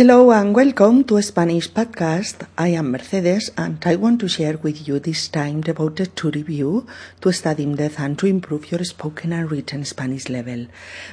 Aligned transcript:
Hello 0.00 0.32
and 0.32 0.56
welcome 0.56 1.04
to 1.04 1.20
Spanish 1.20 1.68
podcast. 1.70 2.46
I 2.56 2.68
am 2.68 2.90
Mercedes 2.90 3.50
and 3.58 3.76
I 3.84 3.96
want 3.96 4.20
to 4.20 4.28
share 4.28 4.56
with 4.56 4.88
you 4.88 4.98
this 4.98 5.28
time 5.28 5.60
devoted 5.60 6.16
to 6.16 6.30
review, 6.30 6.86
to 7.20 7.32
study 7.32 7.64
in 7.64 7.74
depth 7.74 8.00
and 8.00 8.18
to 8.18 8.26
improve 8.26 8.72
your 8.72 8.82
spoken 8.82 9.34
and 9.34 9.50
written 9.50 9.84
Spanish 9.84 10.30
level. 10.30 10.68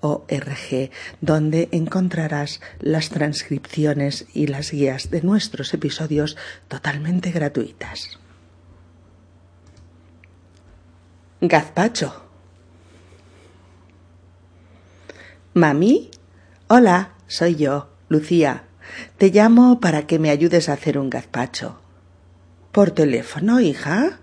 .org, 0.00 0.90
donde 1.20 1.68
encontrarás 1.72 2.60
las 2.78 3.10
transcripciones 3.10 4.26
y 4.34 4.46
las 4.46 4.72
guías 4.72 5.10
de 5.10 5.22
nuestros 5.22 5.74
episodios 5.74 6.36
totalmente 6.68 7.30
gratuitas. 7.30 8.18
Gazpacho. 11.40 12.24
Mami, 15.54 16.10
hola, 16.68 17.14
soy 17.26 17.56
yo, 17.56 17.90
Lucía. 18.08 18.64
Te 19.18 19.30
llamo 19.30 19.80
para 19.80 20.06
que 20.06 20.18
me 20.18 20.30
ayudes 20.30 20.68
a 20.68 20.74
hacer 20.74 20.98
un 20.98 21.10
gazpacho. 21.10 21.80
¿Por 22.72 22.90
teléfono, 22.90 23.60
hija? 23.60 24.20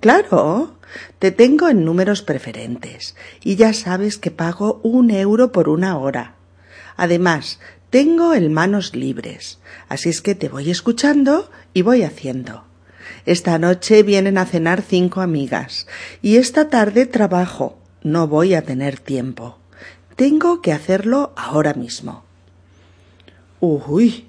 Claro, 0.00 0.76
te 1.18 1.30
tengo 1.30 1.68
en 1.68 1.84
números 1.84 2.22
preferentes 2.22 3.14
y 3.44 3.56
ya 3.56 3.72
sabes 3.74 4.16
que 4.16 4.30
pago 4.30 4.80
un 4.82 5.10
euro 5.10 5.52
por 5.52 5.68
una 5.68 5.98
hora. 5.98 6.36
Además, 6.96 7.60
tengo 7.90 8.34
el 8.34 8.50
manos 8.50 8.94
libres, 8.94 9.58
así 9.88 10.08
es 10.08 10.22
que 10.22 10.34
te 10.34 10.48
voy 10.48 10.70
escuchando 10.70 11.50
y 11.74 11.82
voy 11.82 12.02
haciendo. 12.02 12.64
Esta 13.26 13.58
noche 13.58 14.02
vienen 14.02 14.38
a 14.38 14.46
cenar 14.46 14.82
cinco 14.82 15.20
amigas 15.20 15.86
y 16.22 16.36
esta 16.36 16.68
tarde 16.68 17.06
trabajo. 17.06 17.76
No 18.02 18.28
voy 18.28 18.54
a 18.54 18.62
tener 18.62 18.98
tiempo. 18.98 19.58
Tengo 20.16 20.62
que 20.62 20.72
hacerlo 20.72 21.32
ahora 21.36 21.74
mismo. 21.74 22.24
Uy, 23.60 24.26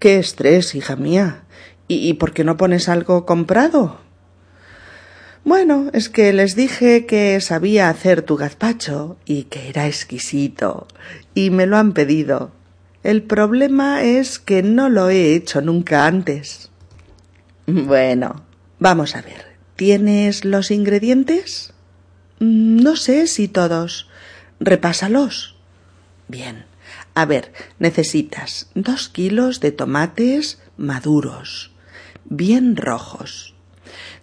qué 0.00 0.18
estrés, 0.18 0.74
hija 0.74 0.96
mía. 0.96 1.44
¿Y, 1.86 2.14
por 2.14 2.32
qué 2.32 2.42
no 2.42 2.56
pones 2.56 2.88
algo 2.88 3.26
comprado? 3.26 4.00
Bueno, 5.44 5.90
es 5.92 6.08
que 6.08 6.32
les 6.32 6.54
dije 6.54 7.06
que 7.06 7.40
sabía 7.40 7.88
hacer 7.88 8.22
tu 8.22 8.36
gazpacho 8.36 9.16
y 9.24 9.44
que 9.44 9.68
era 9.68 9.86
exquisito, 9.86 10.86
y 11.34 11.50
me 11.50 11.66
lo 11.66 11.76
han 11.76 11.92
pedido. 11.92 12.52
El 13.02 13.22
problema 13.22 14.02
es 14.02 14.38
que 14.38 14.62
no 14.62 14.88
lo 14.88 15.10
he 15.10 15.34
hecho 15.34 15.60
nunca 15.60 16.06
antes. 16.06 16.70
Bueno, 17.66 18.44
vamos 18.78 19.16
a 19.16 19.22
ver. 19.22 19.56
¿Tienes 19.74 20.44
los 20.44 20.70
ingredientes? 20.70 21.72
No 22.38 22.94
sé 22.94 23.26
si 23.26 23.48
todos. 23.48 24.08
Repásalos. 24.60 25.56
Bien. 26.28 26.66
A 27.14 27.26
ver, 27.26 27.52
necesitas 27.78 28.70
dos 28.74 29.08
kilos 29.08 29.60
de 29.60 29.72
tomates 29.72 30.60
maduros, 30.76 31.72
bien 32.24 32.76
rojos, 32.76 33.51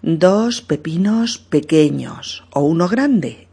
dos 0.02 0.62
pepinos 0.62 1.38
pequeños 1.38 2.46
o 2.52 2.62
uno 2.62 2.88
grande, 2.88 3.48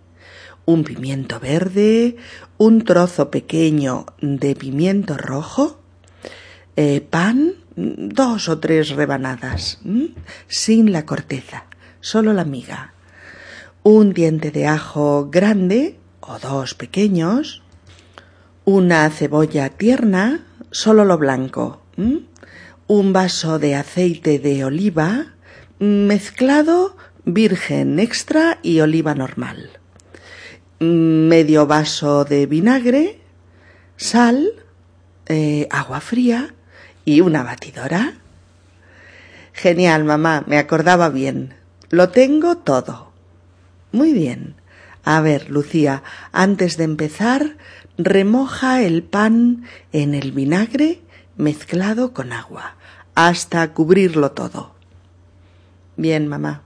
un 0.64 0.84
pimiento 0.84 1.40
verde, 1.40 2.16
un 2.58 2.84
trozo 2.84 3.30
pequeño 3.30 4.06
de 4.20 4.54
pimiento 4.54 5.16
rojo, 5.16 5.78
eh, 6.76 7.00
pan, 7.00 7.54
dos 7.76 8.48
o 8.48 8.58
tres 8.58 8.90
rebanadas, 8.90 9.80
sin 10.48 10.92
la 10.92 11.04
corteza, 11.04 11.64
solo 12.00 12.32
la 12.32 12.44
miga, 12.44 12.94
un 13.82 14.12
diente 14.12 14.50
de 14.50 14.66
ajo 14.66 15.28
grande 15.30 15.98
o 16.20 16.38
dos 16.38 16.74
pequeños, 16.74 17.62
una 18.64 19.08
cebolla 19.10 19.68
tierna, 19.68 20.44
solo 20.70 21.04
lo 21.04 21.18
blanco, 21.18 21.82
un 22.88 23.12
vaso 23.12 23.58
de 23.58 23.74
aceite 23.74 24.38
de 24.38 24.64
oliva, 24.64 25.35
mezclado 25.78 26.96
virgen 27.24 27.98
extra 27.98 28.58
y 28.62 28.80
oliva 28.80 29.14
normal, 29.14 29.70
medio 30.78 31.66
vaso 31.66 32.24
de 32.24 32.46
vinagre, 32.46 33.20
sal, 33.96 34.52
eh, 35.26 35.66
agua 35.70 36.00
fría 36.00 36.54
y 37.04 37.20
una 37.20 37.42
batidora. 37.42 38.14
Genial, 39.52 40.04
mamá, 40.04 40.44
me 40.46 40.58
acordaba 40.58 41.08
bien. 41.08 41.54
Lo 41.90 42.10
tengo 42.10 42.58
todo. 42.58 43.12
Muy 43.92 44.12
bien. 44.12 44.54
A 45.02 45.20
ver, 45.20 45.50
Lucía, 45.50 46.02
antes 46.32 46.76
de 46.76 46.84
empezar, 46.84 47.56
remoja 47.96 48.82
el 48.82 49.02
pan 49.02 49.64
en 49.92 50.14
el 50.14 50.32
vinagre 50.32 51.00
mezclado 51.36 52.12
con 52.12 52.32
agua, 52.32 52.76
hasta 53.14 53.72
cubrirlo 53.72 54.32
todo. 54.32 54.75
Bien, 55.96 56.28
mamá. 56.28 56.62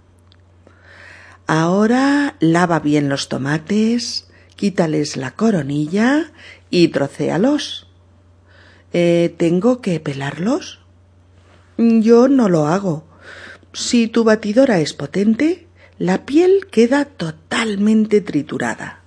Ahora 1.46 2.36
lava 2.40 2.78
bien 2.80 3.08
los 3.08 3.28
tomates, 3.28 4.28
quítales 4.56 5.16
la 5.16 5.32
coronilla 5.32 6.32
y 6.70 6.88
trocéalos. 6.88 7.88
Eh, 8.92 9.34
¿Tengo 9.36 9.80
que 9.80 10.00
pelarlos? 10.00 10.80
Yo 11.76 12.28
no 12.28 12.48
lo 12.48 12.66
hago. 12.66 13.04
Si 13.72 14.08
tu 14.08 14.24
batidora 14.24 14.80
es 14.80 14.92
potente, 14.94 15.66
la 15.98 16.26
piel 16.26 16.66
queda 16.70 17.04
totalmente 17.04 18.20
triturada. 18.20 19.00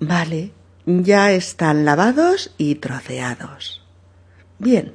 Vale, 0.00 0.52
ya 0.86 1.32
están 1.32 1.84
lavados 1.84 2.52
y 2.58 2.76
troceados. 2.76 3.82
Bien, 4.58 4.94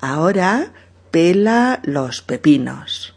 ahora 0.00 0.72
pela 1.10 1.80
los 1.84 2.22
pepinos. 2.22 3.11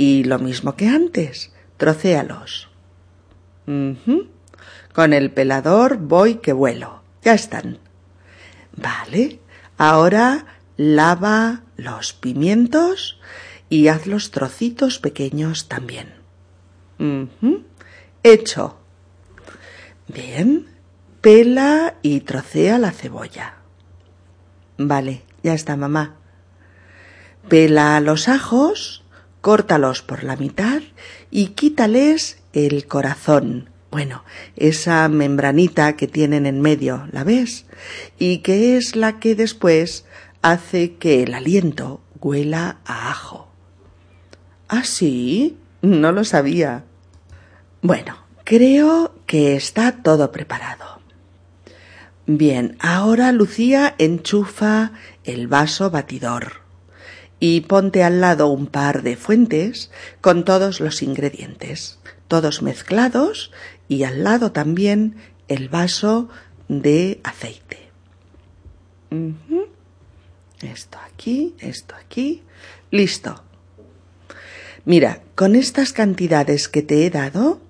Y 0.00 0.24
lo 0.24 0.38
mismo 0.38 0.76
que 0.76 0.88
antes, 0.88 1.52
trocéalos. 1.76 2.70
Con 3.66 5.12
el 5.12 5.30
pelador 5.30 5.98
voy 5.98 6.36
que 6.36 6.54
vuelo. 6.54 7.02
Ya 7.22 7.34
están. 7.34 7.80
Vale. 8.74 9.40
Ahora 9.76 10.46
lava 10.78 11.64
los 11.76 12.14
pimientos 12.14 13.20
y 13.68 13.88
haz 13.88 14.06
los 14.06 14.30
trocitos 14.30 14.98
pequeños 14.98 15.68
también. 15.68 16.14
Hecho. 18.22 18.78
Bien. 20.08 20.66
Pela 21.20 21.96
y 22.00 22.20
trocea 22.20 22.78
la 22.78 22.92
cebolla. 22.92 23.56
Vale, 24.78 25.24
ya 25.42 25.52
está, 25.52 25.76
mamá. 25.76 26.16
Pela 27.50 28.00
los 28.00 28.28
ajos, 28.28 28.99
córtalos 29.40 30.02
por 30.02 30.24
la 30.24 30.36
mitad 30.36 30.82
y 31.30 31.48
quítales 31.48 32.38
el 32.52 32.86
corazón. 32.86 33.70
Bueno, 33.90 34.24
esa 34.56 35.08
membranita 35.08 35.96
que 35.96 36.06
tienen 36.06 36.46
en 36.46 36.60
medio, 36.60 37.08
¿la 37.10 37.24
ves? 37.24 37.66
Y 38.18 38.38
que 38.38 38.76
es 38.76 38.94
la 38.94 39.18
que 39.18 39.34
después 39.34 40.04
hace 40.42 40.94
que 40.94 41.24
el 41.24 41.34
aliento 41.34 42.00
huela 42.20 42.78
a 42.84 43.10
ajo. 43.10 43.50
¿Ah, 44.68 44.84
sí? 44.84 45.56
No 45.82 46.12
lo 46.12 46.24
sabía. 46.24 46.84
Bueno, 47.82 48.16
creo 48.44 49.14
que 49.26 49.56
está 49.56 50.02
todo 50.02 50.30
preparado. 50.30 51.00
Bien, 52.26 52.76
ahora 52.78 53.32
Lucía 53.32 53.96
enchufa 53.98 54.92
el 55.24 55.48
vaso 55.48 55.90
batidor 55.90 56.60
y 57.40 57.62
ponte 57.62 58.04
al 58.04 58.20
lado 58.20 58.48
un 58.48 58.66
par 58.66 59.02
de 59.02 59.16
fuentes 59.16 59.90
con 60.20 60.44
todos 60.44 60.78
los 60.78 61.02
ingredientes, 61.02 61.98
todos 62.28 62.62
mezclados 62.62 63.50
y 63.88 64.04
al 64.04 64.22
lado 64.22 64.52
también 64.52 65.16
el 65.48 65.68
vaso 65.68 66.28
de 66.68 67.20
aceite. 67.24 67.90
Esto 70.62 70.98
aquí, 71.04 71.54
esto 71.58 71.94
aquí. 71.96 72.42
Listo. 72.90 73.42
Mira, 74.84 75.22
con 75.34 75.56
estas 75.56 75.92
cantidades 75.92 76.68
que 76.68 76.82
te 76.82 77.06
he 77.06 77.10
dado, 77.10 77.60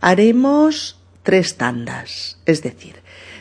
haremos 0.00 0.98
tres 1.22 1.56
tandas. 1.56 2.38
Es 2.44 2.62
decir, 2.62 2.96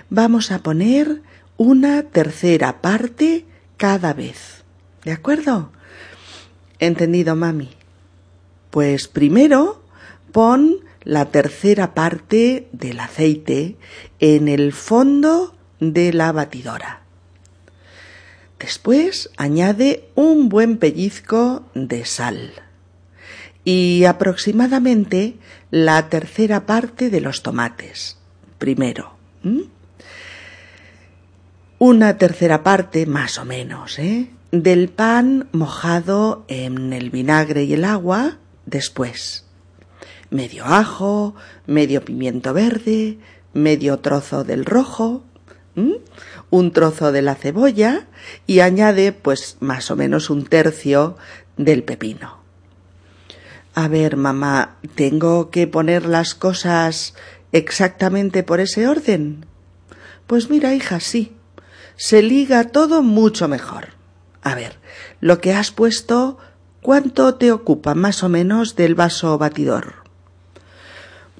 vamos 0.10 0.52
a 0.52 0.60
poner 0.60 1.22
una 1.58 2.04
tercera 2.04 2.82
parte 2.82 3.46
cada 3.78 4.14
vez. 4.14 4.63
¿De 5.06 5.12
acuerdo? 5.12 5.72
Entendido, 6.80 7.36
mami. 7.36 7.70
Pues 8.72 9.08
primero 9.08 9.84
pon 10.32 10.78
la 11.04 11.26
tercera 11.26 11.94
parte 11.94 12.68
del 12.72 13.00
aceite 13.00 13.78
en 14.20 14.48
el 14.48 14.74
fondo 14.74 15.56
de 15.80 16.14
la 16.14 16.32
batidora. 16.32 17.02
Después 18.60 19.30
añade 19.36 20.10
un 20.16 20.48
buen 20.48 20.78
pellizco 20.78 21.66
de 21.76 22.06
sal 22.06 22.54
y 23.66 24.06
aproximadamente 24.06 25.36
la 25.70 26.10
tercera 26.10 26.66
parte 26.66 27.10
de 27.10 27.20
los 27.22 27.44
tomates. 27.44 28.18
Primero. 28.58 29.18
Una 31.80 32.18
tercera 32.18 32.64
parte, 32.64 33.06
más 33.06 33.38
o 33.38 33.44
menos, 33.44 34.00
¿eh? 34.00 34.30
Del 34.54 34.88
pan 34.90 35.48
mojado 35.52 36.46
en 36.48 36.94
el 36.94 37.10
vinagre 37.10 37.64
y 37.64 37.74
el 37.74 37.84
agua 37.84 38.38
después. 38.68 39.46
Medio 40.30 40.66
ajo, 40.66 41.34
medio 41.66 42.06
pimiento 42.06 42.54
verde, 42.54 43.18
medio 43.54 43.98
trozo 43.98 44.44
del 44.44 44.64
rojo, 44.64 45.24
un 46.52 46.72
trozo 46.72 47.12
de 47.12 47.24
la 47.24 47.34
cebolla 47.34 48.06
y 48.46 48.60
añade 48.60 49.12
pues 49.12 49.58
más 49.60 49.90
o 49.90 49.96
menos 49.96 50.30
un 50.30 50.46
tercio 50.46 51.18
del 51.58 51.82
pepino. 51.82 52.38
A 53.74 53.88
ver, 53.88 54.18
mamá, 54.18 54.78
¿tengo 54.94 55.50
que 55.50 55.66
poner 55.66 56.06
las 56.06 56.36
cosas 56.36 57.16
exactamente 57.54 58.44
por 58.44 58.60
ese 58.60 58.88
orden? 58.88 59.48
Pues 60.28 60.52
mira, 60.52 60.76
hija, 60.76 61.00
sí. 61.00 61.36
Se 61.96 62.22
liga 62.22 62.66
todo 62.66 63.02
mucho 63.02 63.48
mejor. 63.48 64.03
A 64.44 64.56
ver, 64.56 64.78
lo 65.22 65.40
que 65.40 65.54
has 65.54 65.72
puesto, 65.72 66.38
¿cuánto 66.82 67.36
te 67.36 67.52
ocupa 67.52 67.96
más 67.96 68.24
o 68.24 68.30
menos 68.30 68.76
del 68.76 68.94
vaso 68.94 69.38
batidor? 69.38 70.04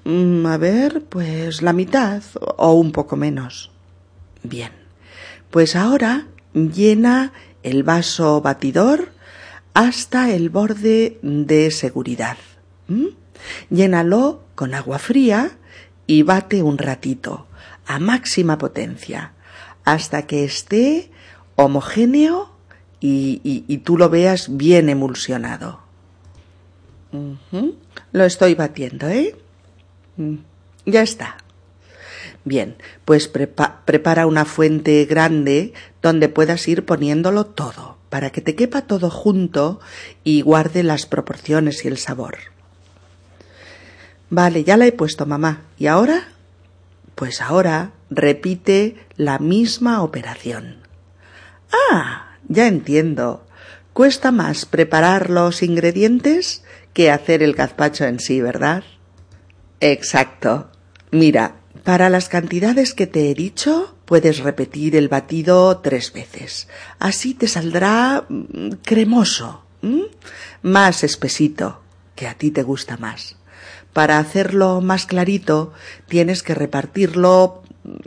Mm, 0.06 0.46
a 0.46 0.58
ver, 0.58 1.04
pues 1.04 1.62
la 1.62 1.74
mitad 1.74 2.24
o 2.40 2.74
un 2.74 2.94
poco 2.94 3.18
menos. 3.18 3.72
Bien, 4.42 4.72
pues 5.52 5.76
ahora 5.76 6.28
llena 6.54 7.34
el 7.62 7.84
vaso 7.84 8.42
batidor 8.42 9.12
hasta 9.74 10.32
el 10.32 10.50
borde 10.50 11.20
de 11.22 11.72
seguridad. 11.72 12.38
Llénalo 13.70 14.44
con 14.56 14.74
agua 14.74 15.00
fría 15.00 15.58
y 16.08 16.24
bate 16.24 16.64
un 16.64 16.78
ratito 16.78 17.48
a 17.86 18.00
máxima 18.00 18.58
potencia 18.58 19.34
hasta 19.84 20.26
que 20.28 20.44
esté 20.46 21.12
homogéneo 21.56 22.53
y, 23.06 23.78
tú 23.80 23.98
lo 23.98 24.10
veas 24.10 24.56
bien 24.56 24.90
emulsionado. 24.90 25.82
Lo 28.12 28.24
estoy 28.24 28.56
batiendo, 28.56 29.08
¿eh? 29.08 29.36
Mm, 30.18 30.38
ya 30.86 31.02
está. 31.02 31.38
Bien, 32.46 32.76
pues 33.06 33.28
prepara 33.28 34.26
una 34.26 34.46
fuente 34.46 35.06
grande 35.06 35.74
donde 36.02 36.30
puedas 36.30 36.68
ir 36.68 36.86
poniéndolo 36.86 37.46
todo 37.46 37.98
para 38.10 38.32
que 38.32 38.42
te 38.42 38.56
quepa 38.56 38.82
todo 38.82 39.10
junto 39.10 39.80
y 40.24 40.42
guarde 40.42 40.84
las 40.84 41.06
proporciones 41.06 41.84
y 41.84 41.88
el 41.88 41.98
sabor. 41.98 42.38
Vale, 44.30 44.64
ya 44.64 44.78
la 44.78 44.86
he 44.86 44.92
puesto, 44.92 45.26
mamá. 45.26 45.62
¿Y 45.78 45.88
ahora? 45.88 46.28
Pues 47.16 47.42
ahora 47.42 47.92
repite 48.10 48.98
la 49.16 49.40
misma 49.40 50.04
operación. 50.04 50.78
Ah, 51.92 52.33
ya 52.48 52.68
entiendo. 52.68 53.46
Cuesta 53.94 54.32
más 54.32 54.66
preparar 54.66 55.30
los 55.30 55.62
ingredientes 55.62 56.64
que 56.94 57.12
hacer 57.12 57.44
el 57.44 57.54
gazpacho 57.54 58.06
en 58.06 58.20
sí, 58.20 58.42
¿verdad? 58.42 58.84
Exacto. 59.80 60.70
Mira, 61.12 61.56
para 61.84 62.10
las 62.10 62.30
cantidades 62.30 62.94
que 62.94 63.08
te 63.08 63.30
he 63.30 63.36
dicho, 63.36 63.96
puedes 64.06 64.40
repetir 64.40 64.96
el 64.96 65.10
batido 65.10 65.78
tres 65.80 66.14
veces. 66.14 66.68
Así 67.00 67.34
te 67.34 67.48
saldrá 67.48 68.26
mm, 68.30 68.70
cremoso, 68.84 69.64
más 70.62 71.04
espesito, 71.04 71.82
que 72.16 72.28
a 72.28 72.36
ti 72.36 72.52
te 72.52 72.64
gusta 72.64 72.98
más. 72.98 73.36
Para 73.92 74.18
hacerlo 74.18 74.82
más 74.82 75.06
clarito, 75.06 75.74
tienes 76.08 76.42
que 76.42 76.56
repartirlo 76.56 77.64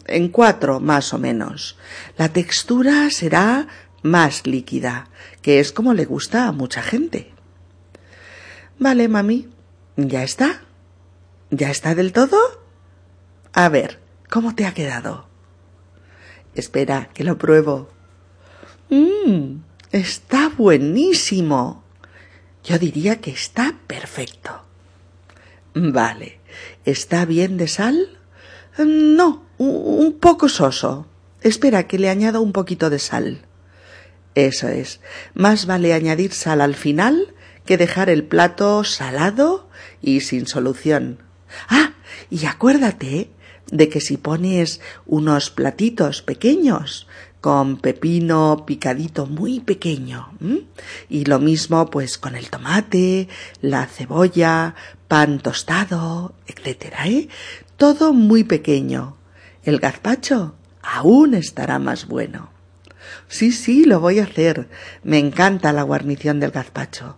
en 0.07 0.29
cuatro, 0.29 0.81
más 0.81 1.13
o 1.13 1.19
menos. 1.19 1.77
La 2.17 2.31
textura 2.31 3.11
será 3.11 3.69
más 4.07 4.47
líquida, 4.47 5.09
que 5.43 5.61
es 5.61 5.73
como 5.73 5.93
le 5.95 6.05
gusta 6.05 6.47
a 6.47 6.53
mucha 6.53 6.83
gente. 6.83 7.33
Vale, 8.79 9.09
mami, 9.09 9.49
ya 9.97 10.23
está. 10.23 10.63
¿Ya 11.51 11.71
está 11.71 11.95
del 11.95 12.13
todo? 12.13 12.39
A 13.53 13.69
ver, 13.69 14.01
¿cómo 14.31 14.55
te 14.55 14.67
ha 14.67 14.75
quedado? 14.75 15.29
Espera, 16.55 17.11
que 17.15 17.25
lo 17.25 17.39
pruebo. 17.39 17.89
Mmm, 18.91 19.61
está 19.93 20.51
buenísimo. 20.57 21.83
Yo 22.65 22.79
diría 22.79 23.21
que 23.21 23.31
está 23.31 23.75
perfecto. 23.87 24.63
Vale. 25.75 26.41
¿Está 26.85 27.25
bien 27.25 27.57
de 27.59 27.69
sal? 27.69 28.19
No, 28.79 29.45
un 29.59 30.17
poco 30.19 30.49
soso. 30.49 31.07
Espera 31.43 31.87
que 31.87 31.99
le 31.99 32.09
añada 32.09 32.41
un 32.41 32.53
poquito 32.53 32.91
de 32.91 32.99
sal. 32.99 33.43
Eso 34.37 34.69
es. 34.69 35.01
Más 35.33 35.65
vale 35.65 35.95
añadir 35.95 36.33
sal 36.35 36.61
al 36.61 36.75
final 36.75 37.35
que 37.65 37.79
dejar 37.79 38.11
el 38.11 38.23
plato 38.23 38.85
salado 38.85 39.71
y 40.03 40.21
sin 40.21 40.47
solución. 40.47 41.23
Ah, 41.71 41.95
y 42.31 42.45
acuérdate 42.45 43.31
de 43.73 43.89
que 43.89 44.03
si 44.03 44.19
pones 44.19 44.83
unos 45.07 45.51
platitos 45.51 46.21
pequeños 46.21 47.09
con 47.41 47.79
pepino 47.79 48.65
picadito 48.67 49.25
muy 49.25 49.61
pequeño 49.61 50.33
y 51.09 51.25
lo 51.25 51.39
mismo 51.39 51.89
pues 51.89 52.19
con 52.19 52.37
el 52.37 52.51
tomate, 52.51 53.29
la 53.63 53.87
cebolla, 53.87 54.75
pan 55.09 55.39
tostado, 55.39 56.35
etcétera, 56.47 57.09
¿eh? 57.09 57.29
Todo 57.79 58.13
muy 58.13 58.45
pequeño. 58.45 59.17
El 59.65 59.79
gazpacho 59.79 60.57
aún 60.83 61.33
estará 61.33 61.79
más 61.79 62.07
bueno. 62.07 62.56
Sí, 63.29 63.53
sí, 63.53 63.85
lo 63.85 64.01
voy 64.01 64.21
a 64.21 64.25
hacer. 64.25 64.69
Me 65.03 65.19
encanta 65.19 65.73
la 65.73 65.83
guarnición 65.83 66.41
del 66.41 66.53
gazpacho. 66.53 67.17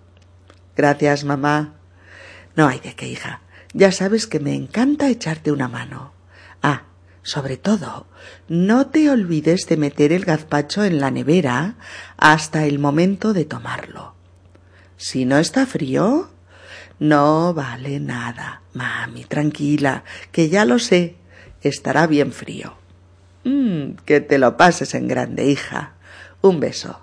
Gracias, 0.77 1.25
mamá. 1.25 1.75
No 2.57 2.67
hay 2.67 2.81
de 2.81 2.95
qué, 2.95 3.09
hija. 3.09 3.43
Ya 3.75 3.93
sabes 3.93 4.27
que 4.27 4.41
me 4.41 4.55
encanta 4.55 5.09
echarte 5.09 5.53
una 5.53 5.69
mano. 5.69 6.13
Ah, 6.63 6.85
sobre 7.23 7.59
todo, 7.59 8.07
no 8.49 8.87
te 8.87 9.11
olvides 9.11 9.67
de 9.67 9.77
meter 9.77 10.13
el 10.13 10.25
gazpacho 10.25 10.85
en 10.85 10.99
la 11.01 11.11
nevera 11.11 11.77
hasta 12.17 12.65
el 12.65 12.79
momento 12.79 13.35
de 13.35 13.45
tomarlo. 13.45 14.15
Si 14.97 15.27
no 15.27 15.39
está 15.39 15.67
frío, 15.67 16.31
no 16.99 17.53
vale 17.53 18.01
nada. 18.01 18.63
Mami, 18.73 19.25
tranquila, 19.25 20.05
que 20.33 20.49
ya 20.49 20.65
lo 20.65 20.79
sé, 20.79 21.17
estará 21.61 22.07
bien 22.07 22.33
frío. 22.33 22.77
Mm, 23.45 23.97
que 24.05 24.21
te 24.21 24.39
lo 24.39 24.57
pases 24.57 24.95
en 24.95 25.07
grande, 25.07 25.47
hija. 25.47 25.98
Un 26.41 26.61
beso. 26.61 27.01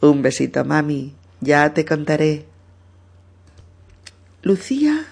Un 0.00 0.22
besito, 0.22 0.64
mami. 0.64 1.14
Ya 1.40 1.74
te 1.74 1.84
contaré. 1.84 2.46
Lucía 4.42 5.06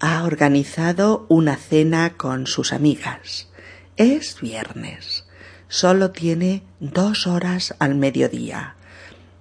ha 0.00 0.24
organizado 0.24 1.26
una 1.28 1.56
cena 1.56 2.14
con 2.16 2.46
sus 2.46 2.72
amigas. 2.72 3.48
Es 3.96 4.40
viernes. 4.40 5.26
Solo 5.68 6.10
tiene 6.10 6.62
dos 6.80 7.26
horas 7.26 7.74
al 7.78 7.94
mediodía. 7.94 8.76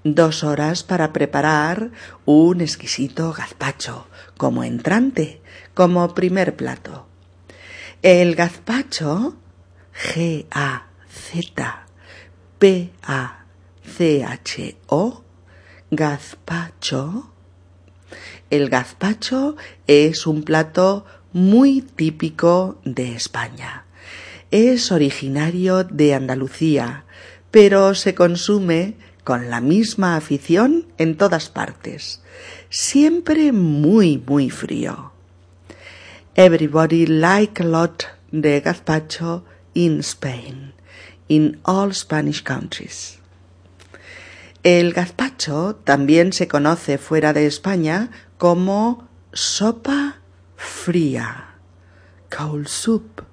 Dos 0.03 0.43
horas 0.43 0.83
para 0.83 1.13
preparar 1.13 1.91
un 2.25 2.59
exquisito 2.59 3.31
gazpacho, 3.31 4.07
como 4.37 4.63
entrante, 4.63 5.41
como 5.73 6.13
primer 6.13 6.55
plato. 6.55 7.07
El 8.01 8.35
gazpacho, 8.35 9.37
G-A-Z-P-A-C-H-O, 13.85 15.23
gazpacho, 15.91 17.29
el 18.49 18.69
gazpacho 18.69 19.55
es 19.87 20.27
un 20.27 20.43
plato 20.43 21.05
muy 21.31 21.81
típico 21.81 22.79
de 22.85 23.13
España. 23.15 23.85
Es 24.51 24.91
originario 24.91 25.83
de 25.83 26.13
Andalucía, 26.13 27.05
pero 27.51 27.95
se 27.95 28.13
consume 28.13 28.95
con 29.23 29.49
la 29.49 29.61
misma 29.61 30.15
afición 30.15 30.87
en 30.97 31.17
todas 31.17 31.49
partes. 31.49 32.21
siempre 32.69 33.51
muy, 33.51 34.17
muy 34.17 34.49
frío. 34.49 35.11
Everybody 36.35 37.05
like 37.05 37.61
a 37.61 37.65
lot 37.65 38.07
the 38.31 38.61
gazpacho 38.61 39.43
in 39.75 39.99
Spain, 39.99 40.73
in 41.27 41.59
all 41.63 41.93
Spanish 41.93 42.43
countries. 42.43 43.19
El 44.63 44.93
gazpacho 44.93 45.75
también 45.83 46.31
se 46.31 46.47
conoce 46.47 46.97
fuera 46.97 47.33
de 47.33 47.45
España 47.45 48.11
como 48.37 49.09
sopa 49.33 50.21
fría, 50.55 51.55
cold 52.33 52.67
soup. 52.67 53.23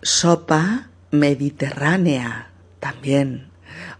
Sopa 0.00 0.88
mediterránea 1.10 2.52
también, 2.78 3.50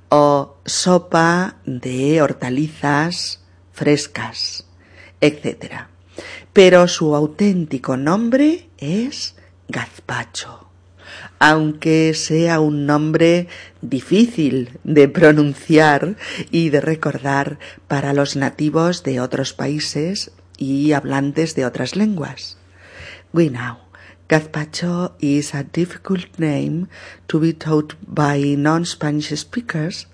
o 0.08 0.56
sopa 0.64 1.56
de 1.66 2.22
hortalizas 2.22 3.44
frescas, 3.70 4.64
etc. 5.20 5.88
Pero 6.54 6.88
su 6.88 7.14
auténtico 7.14 7.98
nombre 7.98 8.70
es 8.78 9.36
gazpacho, 9.68 10.59
aunque 11.40 12.12
sea 12.14 12.60
un 12.60 12.86
nombre 12.86 13.48
difícil 13.80 14.78
de 14.84 15.08
pronunciar 15.08 16.16
y 16.50 16.68
de 16.68 16.80
recordar 16.80 17.58
para 17.88 18.12
los 18.12 18.36
nativos 18.36 19.02
de 19.02 19.20
otros 19.20 19.54
países 19.54 20.30
y 20.58 20.92
hablantes 20.92 21.54
de 21.56 21.64
otras 21.64 21.96
lenguas. 21.96 22.58
Know 23.32 23.78
gazpacho 24.28 25.16
is 25.18 25.54
a 25.54 25.64
difficult 25.64 26.38
name 26.38 26.86
to 27.26 27.40
be 27.40 27.52
taught 27.52 27.94
by 28.06 28.54
non-Spanish 28.56 29.34
speakers, 29.36 30.06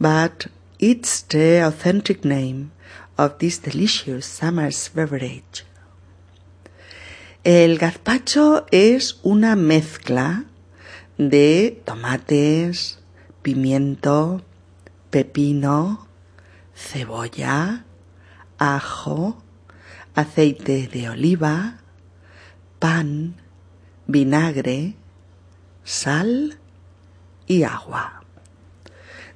but 0.00 0.46
it's 0.80 1.22
the 1.22 1.60
authentic 1.60 2.24
name 2.24 2.72
of 3.18 3.38
this 3.38 3.58
delicious 3.58 4.26
summer's 4.26 4.88
beverage. 4.88 5.64
El 7.46 7.78
gazpacho 7.78 8.66
es 8.72 9.20
una 9.22 9.54
mezcla 9.54 10.46
de 11.16 11.80
tomates, 11.84 12.98
pimiento, 13.42 14.42
pepino, 15.10 16.08
cebolla, 16.74 17.84
ajo, 18.58 19.40
aceite 20.16 20.88
de 20.88 21.08
oliva, 21.08 21.78
pan, 22.80 23.36
vinagre, 24.08 24.96
sal 25.84 26.58
y 27.46 27.62
agua. 27.62 28.24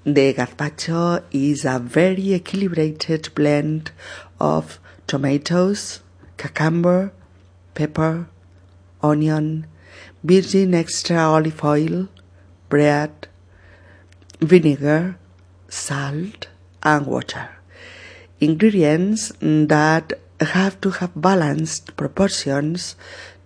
The 0.02 0.34
gazpacho 0.34 1.22
is 1.30 1.64
a 1.64 1.78
very 1.78 2.34
equilibrated 2.34 3.32
blend 3.36 3.92
of 4.40 4.80
tomatoes, 5.06 6.02
cucumber, 6.36 7.12
pepper, 7.80 8.26
onion, 9.00 9.66
virgin 10.22 10.74
extra 10.74 11.20
olive 11.36 11.64
oil, 11.64 12.08
bread, 12.68 13.10
vinegar, 14.40 15.16
salt, 15.68 16.48
and 16.82 17.06
water. 17.06 17.48
Ingredients 18.38 19.32
that 19.40 20.12
have 20.40 20.78
to 20.82 20.90
have 20.90 21.12
balanced 21.14 21.96
proportions 21.96 22.96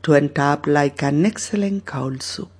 to 0.03 0.14
end 0.14 0.37
up 0.38 0.67
like 0.67 1.03
an 1.03 1.25
excellent 1.25 1.85
cold 1.85 2.21
soup. 2.23 2.50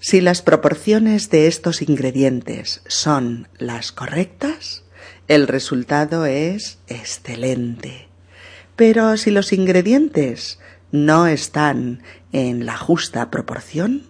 Si 0.00 0.20
las 0.20 0.42
proporciones 0.42 1.30
de 1.30 1.48
estos 1.48 1.80
ingredientes 1.82 2.82
son 2.86 3.48
las 3.58 3.92
correctas, 3.92 4.84
el 5.26 5.48
resultado 5.48 6.26
es 6.26 6.78
excelente. 6.86 8.07
Pero 8.78 9.16
si 9.16 9.32
los 9.32 9.52
ingredientes 9.52 10.60
no 10.92 11.26
están 11.26 12.04
en 12.30 12.64
la 12.64 12.76
justa 12.76 13.28
proporción, 13.28 14.04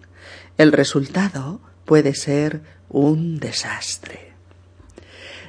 el 0.59 0.71
resultado 0.73 1.59
puede 1.85 2.13
ser 2.13 2.61
un 2.87 3.39
desastre. 3.39 4.33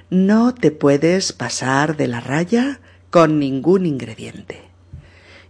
No 0.09 0.55
te 0.55 0.71
puedes 0.71 1.35
pasar 1.35 1.99
de 1.99 2.09
la 2.09 2.21
raya 2.21 2.81
con 3.11 3.39
ningún 3.39 3.85
ingrediente. 3.85 4.63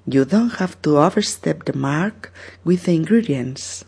You 0.04 0.24
don't 0.24 0.60
have 0.60 0.74
to 0.80 1.00
overstep 1.00 1.62
the 1.62 1.72
mark 1.72 2.32
with 2.64 2.80
the 2.86 2.92
ingredients. 2.92 3.86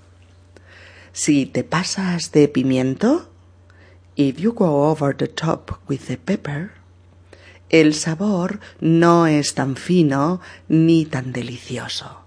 Si 1.12 1.44
te 1.44 1.64
pasas 1.64 2.30
de 2.30 2.46
pimiento, 2.46 3.32
if 4.14 4.36
you 4.36 4.52
go 4.52 4.88
over 4.88 5.12
the 5.16 5.26
top 5.26 5.72
with 5.88 6.06
the 6.06 6.18
pepper, 6.18 6.70
el 7.72 7.94
sabor 7.94 8.60
no 8.80 9.26
es 9.26 9.54
tan 9.54 9.76
fino 9.76 10.40
ni 10.68 11.06
tan 11.06 11.32
delicioso. 11.32 12.20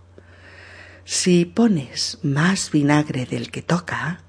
Si 1.06 1.46
pones 1.46 2.18
más 2.24 2.72
vinagre 2.72 3.28
del 3.28 3.52
que 3.52 3.62
toca, 3.62 4.22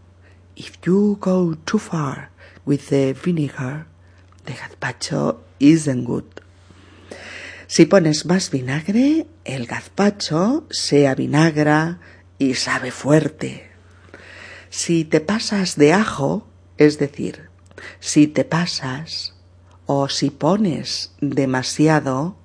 if 0.55 0.75
you 0.85 1.19
go 1.19 1.57
too 1.65 1.79
far 1.79 2.31
with 2.67 2.89
the 2.91 3.15
vinegar, 3.15 3.87
the 4.45 4.53
gazpacho 4.53 5.41
isn't 5.59 6.05
good. 6.05 6.27
Si 7.67 7.87
pones 7.87 8.27
más 8.27 8.51
vinagre, 8.51 9.27
el 9.45 9.67
gazpacho 9.67 10.67
se 10.71 11.09
avinagra 11.09 11.99
y 12.39 12.55
sabe 12.55 12.91
fuerte. 12.91 13.71
Si 14.69 15.07
te 15.07 15.21
pasas 15.21 15.77
de 15.77 15.95
ajo, 15.95 16.47
es 16.77 16.99
decir, 16.99 17.49
si 18.01 18.27
te 18.27 18.45
pasas 18.45 19.36
o 19.87 20.09
si 20.09 20.31
pones 20.31 21.13
demasiado, 21.21 22.37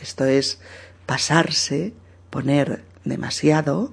esto 0.00 0.24
es 0.24 0.58
pasarse, 1.06 1.94
poner 2.30 2.84
demasiado, 3.04 3.92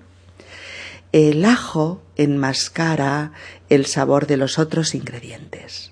el 1.12 1.46
ajo 1.46 2.02
enmascara 2.16 3.34
el 3.70 3.86
sabor 3.86 4.28
de 4.28 4.38
los 4.38 4.58
otros 4.58 4.96
ingredientes. 4.96 5.92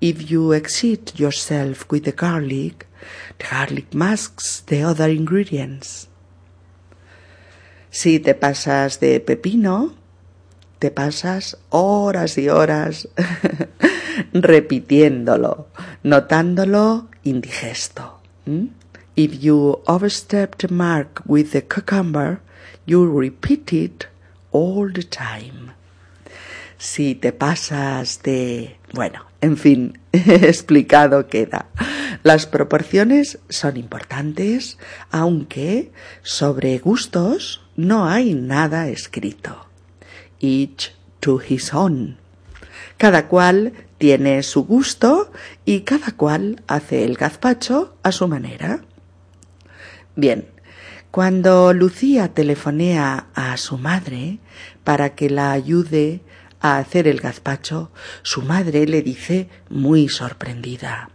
If 0.00 0.24
you 0.24 0.54
exceed 0.54 1.12
yourself 1.16 1.84
with 1.90 2.04
the 2.04 2.12
garlic, 2.12 2.86
the 3.38 3.46
garlic 3.50 3.94
masks 3.94 4.64
the 4.66 4.84
other 4.84 5.10
ingredients. 5.10 6.08
Si 7.90 8.18
te 8.18 8.34
pasas 8.34 9.00
de 9.00 9.20
pepino, 9.20 9.94
te 10.78 10.90
pasas 10.90 11.58
horas 11.68 12.38
y 12.38 12.48
horas 12.48 13.08
repitiéndolo, 14.32 15.68
notándolo 16.02 17.08
indigesto. 17.24 18.20
If 19.16 19.40
you 19.40 19.80
overstep 19.86 20.56
the 20.56 20.68
mark 20.68 21.22
with 21.26 21.52
the 21.52 21.62
cucumber, 21.62 22.40
you 22.86 23.06
repeat 23.06 23.72
it 23.72 24.06
all 24.52 24.92
the 24.92 25.02
time. 25.02 25.72
Si 26.78 27.14
te 27.14 27.32
pasas 27.32 28.22
de... 28.22 28.76
Bueno, 28.94 29.26
en 29.40 29.56
fin, 29.56 29.98
explicado 30.12 31.28
queda. 31.28 31.66
Las 32.22 32.46
proporciones 32.46 33.38
son 33.48 33.76
importantes, 33.76 34.78
aunque 35.10 35.92
sobre 36.22 36.78
gustos 36.78 37.62
no 37.76 38.08
hay 38.08 38.34
nada 38.34 38.88
escrito 38.88 39.70
each 40.40 40.92
to 41.20 41.38
his 41.38 41.72
own. 41.72 42.19
Cada 42.96 43.28
cual 43.28 43.72
tiene 43.98 44.42
su 44.42 44.64
gusto 44.64 45.32
y 45.64 45.80
cada 45.80 46.12
cual 46.12 46.62
hace 46.66 47.04
el 47.04 47.16
gazpacho 47.16 47.96
a 48.02 48.12
su 48.12 48.28
manera. 48.28 48.80
Bien, 50.16 50.46
cuando 51.10 51.72
Lucía 51.72 52.28
telefonea 52.28 53.26
a 53.34 53.56
su 53.56 53.78
madre 53.78 54.38
para 54.84 55.14
que 55.14 55.28
la 55.28 55.52
ayude 55.52 56.20
a 56.60 56.78
hacer 56.78 57.08
el 57.08 57.20
gazpacho, 57.20 57.90
su 58.22 58.42
madre 58.42 58.86
le 58.86 59.02
dice 59.02 59.48
muy 59.68 60.08
sorprendida 60.08 61.10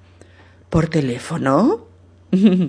¿Por 0.69 0.87
teléfono? 0.87 1.87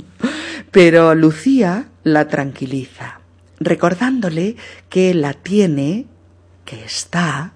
Pero 0.70 1.14
Lucía 1.16 1.88
la 2.04 2.28
tranquiliza, 2.28 3.20
recordándole 3.58 4.54
que 4.88 5.12
la 5.12 5.32
tiene 5.32 6.06
que 6.64 6.84
está 6.84 7.54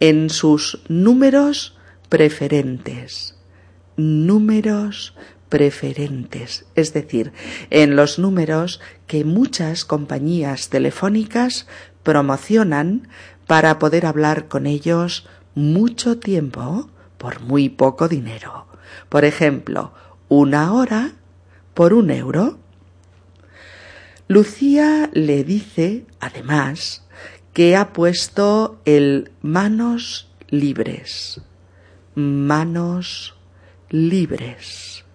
en 0.00 0.30
sus 0.30 0.80
números 0.88 1.76
preferentes. 2.08 3.36
Números 3.96 5.14
preferentes, 5.48 6.66
es 6.74 6.92
decir, 6.92 7.32
en 7.70 7.96
los 7.96 8.18
números 8.18 8.80
que 9.06 9.24
muchas 9.24 9.84
compañías 9.84 10.68
telefónicas 10.68 11.66
promocionan 12.02 13.08
para 13.46 13.78
poder 13.78 14.06
hablar 14.06 14.48
con 14.48 14.66
ellos 14.66 15.26
mucho 15.54 16.18
tiempo 16.18 16.90
por 17.16 17.40
muy 17.40 17.68
poco 17.68 18.08
dinero. 18.08 18.66
Por 19.08 19.24
ejemplo, 19.24 19.92
una 20.28 20.72
hora 20.72 21.12
por 21.74 21.94
un 21.94 22.10
euro. 22.10 22.58
Lucía 24.28 25.10
le 25.12 25.44
dice, 25.44 26.04
además, 26.20 27.05
que 27.56 27.74
ha 27.74 27.94
puesto 27.94 28.82
el 28.84 29.30
manos 29.40 30.28
libres, 30.50 31.40
manos 32.14 33.34
libres. 33.88 35.06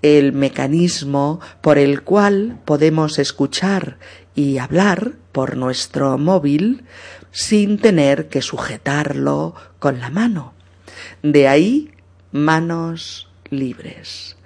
El 0.00 0.32
mecanismo 0.32 1.38
por 1.60 1.76
el 1.76 2.00
cual 2.00 2.58
podemos 2.64 3.18
escuchar 3.18 3.98
y 4.34 4.56
hablar 4.56 5.16
por 5.32 5.58
nuestro 5.58 6.16
móvil 6.16 6.84
sin 7.30 7.76
tener 7.76 8.30
que 8.30 8.40
sujetarlo 8.40 9.54
con 9.78 10.00
la 10.00 10.08
mano. 10.08 10.54
De 11.22 11.46
ahí 11.46 11.90
manos 12.32 13.28
libres. 13.50 14.38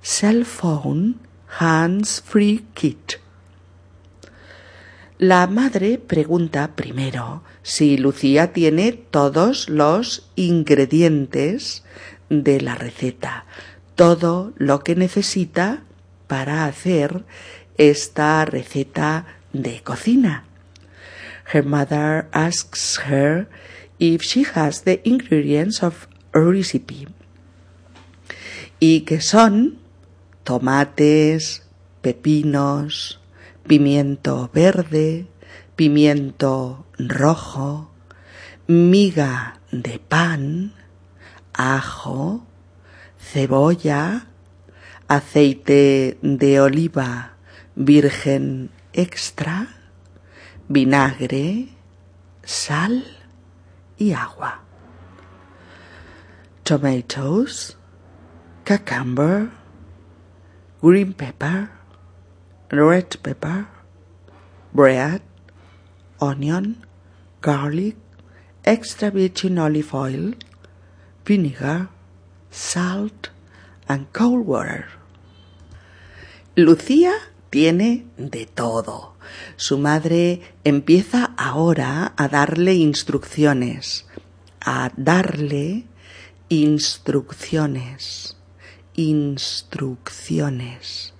Cell 0.00 0.44
phone 0.44 1.20
hands 1.58 2.22
free 2.24 2.64
kit. 2.72 3.16
La 5.18 5.48
madre 5.48 5.98
pregunta 5.98 6.76
primero 6.76 7.42
si 7.64 7.98
Lucía 7.98 8.52
tiene 8.52 8.92
todos 8.92 9.68
los 9.68 10.30
ingredientes 10.36 11.82
de 12.30 12.60
la 12.60 12.76
receta, 12.76 13.44
todo 13.96 14.52
lo 14.58 14.84
que 14.84 14.94
necesita 14.94 15.82
para 16.28 16.66
hacer 16.66 17.24
esta 17.78 18.44
receta 18.44 19.26
de 19.52 19.82
cocina. 19.82 20.44
Her 21.52 21.64
mother 21.64 22.28
asks 22.30 23.00
her 23.08 23.48
if 23.98 24.22
she 24.22 24.46
has 24.54 24.84
the 24.84 25.00
ingredients 25.02 25.82
of 25.82 26.06
a 26.32 26.38
recipe. 26.38 27.08
Y 28.78 29.00
que 29.00 29.20
son 29.20 29.78
tomates, 30.44 31.64
pepinos, 32.02 33.18
pimiento 33.68 34.50
verde, 34.52 35.26
pimiento 35.76 36.86
rojo, 36.98 37.92
miga 38.66 39.60
de 39.70 40.00
pan, 40.00 40.72
ajo, 41.52 42.46
cebolla, 43.18 44.26
aceite 45.06 46.18
de 46.22 46.60
oliva 46.60 47.36
virgen 47.76 48.70
extra, 48.94 49.68
vinagre, 50.66 51.68
sal 52.42 53.04
y 53.98 54.12
agua. 54.12 54.62
Tomatoes, 56.62 57.76
cucumber, 58.66 59.50
green 60.80 61.12
pepper, 61.12 61.77
red 62.70 63.16
pepper, 63.22 63.66
bread, 64.72 65.22
onion, 66.20 66.84
garlic, 67.40 67.96
extra 68.64 69.10
virgin 69.10 69.58
olive 69.58 69.94
oil, 69.94 70.34
vinegar, 71.24 71.88
salt, 72.50 73.30
and 73.88 74.12
cold 74.12 74.46
water. 74.46 74.86
Lucía 76.56 77.14
tiene 77.50 78.06
de 78.16 78.46
todo. 78.46 79.14
Su 79.56 79.78
madre 79.78 80.40
empieza 80.64 81.34
ahora 81.36 82.14
a 82.16 82.28
darle 82.28 82.74
instrucciones, 82.74 84.06
a 84.60 84.90
darle 84.96 85.84
instrucciones, 86.48 88.36
instrucciones 88.94 91.12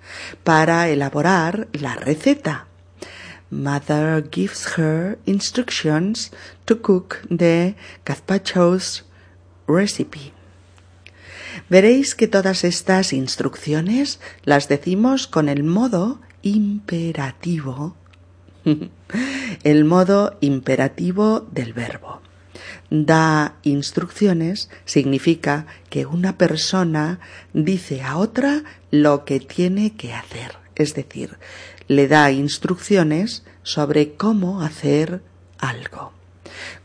para 0.45 0.89
elaborar 0.89 1.69
la 1.73 1.95
receta. 1.95 2.67
Mother 3.51 4.23
gives 4.31 4.77
her 4.77 5.19
instructions 5.25 6.31
to 6.67 6.81
cook 6.81 7.23
the 7.31 7.75
gazpacho's 8.05 9.05
recipe. 9.67 10.33
Veréis 11.69 12.15
que 12.15 12.29
todas 12.29 12.65
estas 12.65 13.13
instrucciones 13.13 14.21
las 14.45 14.69
decimos 14.69 15.27
con 15.27 15.49
el 15.49 15.65
modo 15.65 16.21
imperativo, 16.43 17.97
el 19.65 19.85
modo 19.85 20.37
imperativo 20.41 21.41
del 21.41 21.73
verbo. 21.73 22.21
Da 22.91 23.55
instrucciones 23.63 24.71
significa 24.85 25.67
que 25.91 26.07
una 26.07 26.39
persona 26.39 27.21
dice 27.53 28.03
a 28.03 28.17
otra 28.17 28.65
lo 28.91 29.25
que 29.25 29.41
tiene 29.41 29.95
que 29.97 30.13
hacer, 30.15 30.53
es 30.75 30.95
decir, 30.95 31.39
le 31.89 32.09
da 32.09 32.31
instrucciones 32.31 33.45
sobre 33.63 34.15
cómo 34.15 34.63
hacer 34.63 35.23
algo. 35.59 36.13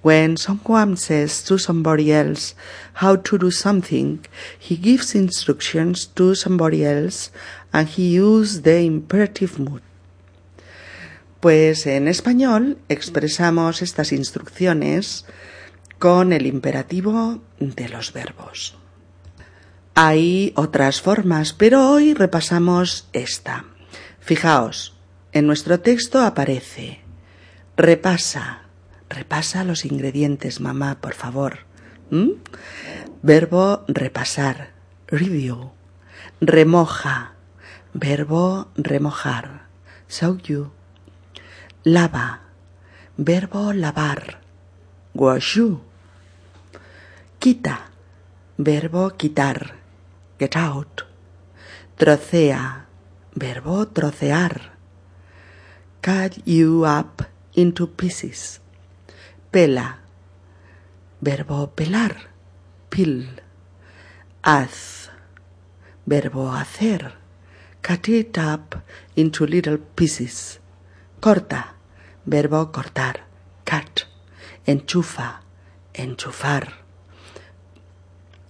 When 0.02 0.38
someone 0.38 0.98
says 0.98 1.43
to 1.46 1.58
somebody 1.58 2.12
else 2.12 2.56
how 3.02 3.15
to 3.15 3.38
do 3.38 3.52
something, 3.52 4.19
he 4.60 4.76
gives 4.76 5.15
instructions 5.15 6.08
to 6.15 6.36
somebody 6.36 6.84
else 6.84 7.32
and 7.72 7.88
he 7.88 8.19
uses 8.19 8.63
the 8.63 8.84
imperative 8.84 9.60
mood. 9.60 9.82
Pues 11.39 11.88
en 11.88 12.08
español 12.08 12.78
expresamos 12.88 13.82
estas 13.82 14.12
instrucciones 14.12 15.26
con 16.03 16.33
el 16.33 16.47
imperativo 16.47 17.39
de 17.59 17.87
los 17.87 18.11
verbos. 18.11 18.75
Hay 19.95 20.51
otras 20.57 20.99
formas, 20.99 21.53
pero 21.53 21.89
hoy 21.89 22.13
repasamos 22.13 23.07
esta. 23.13 23.63
Fijaos, 24.19 24.97
en 25.31 25.47
nuestro 25.47 25.79
texto 25.79 26.19
aparece 26.19 26.99
repasa, 27.77 28.63
repasa 29.07 29.63
los 29.63 29.85
ingredientes, 29.85 30.59
mamá, 30.59 30.99
por 30.99 31.13
favor. 31.13 31.59
¿Mm? 32.09 32.31
Verbo 33.21 33.85
repasar, 33.87 34.71
review. 35.07 35.71
Remoja, 36.41 37.35
verbo 37.93 38.67
remojar, 38.75 39.67
soak 40.09 40.41
you. 40.41 40.73
Lava, 41.85 42.41
verbo 43.15 43.71
lavar, 43.71 44.41
wash 45.13 45.55
you 45.55 45.92
Quita. 47.43 47.91
Verbo 48.58 49.10
quitar. 49.17 49.75
Get 50.39 50.56
out. 50.56 51.06
Trocea. 51.97 52.86
Verbo 53.36 53.86
trocear. 53.88 54.71
Cut 55.99 56.38
you 56.45 56.86
up 56.86 57.23
into 57.53 57.88
pieces. 57.88 58.62
Pela. 59.51 59.97
Verbo 61.19 61.67
pelar. 61.75 62.15
Pil. 62.89 63.27
Haz. 64.41 65.10
Verbo 66.06 66.49
hacer. 66.49 67.12
Cut 67.82 68.08
it 68.08 68.38
up 68.38 68.77
into 69.17 69.45
little 69.45 69.79
pieces. 69.79 70.62
Corta. 71.19 71.75
Verbo 72.25 72.71
cortar. 72.71 73.25
Cut. 73.65 74.08
Enchufa. 74.65 75.41
Enchufar 75.93 76.83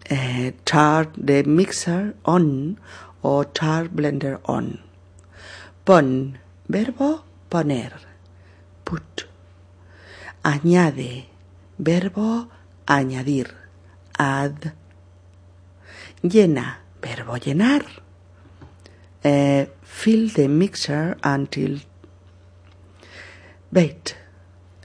eh, 0.09 0.51
turn 0.65 1.13
the 1.17 1.43
mixer 1.43 2.15
on 2.25 2.79
o 3.23 3.43
turn 3.43 3.89
blender 3.89 4.39
on. 4.45 4.79
Pon, 5.85 6.37
verbo 6.67 7.23
poner. 7.49 7.93
Put. 8.83 9.27
Añade, 10.43 11.25
verbo 11.77 12.49
añadir. 12.85 13.55
Add. 14.17 14.73
Llena, 16.21 16.79
verbo 17.01 17.37
llenar. 17.37 17.85
Eh, 19.23 19.67
fill 19.81 20.29
the 20.33 20.47
mixer 20.47 21.17
until. 21.23 21.81
Bait. 23.71 24.15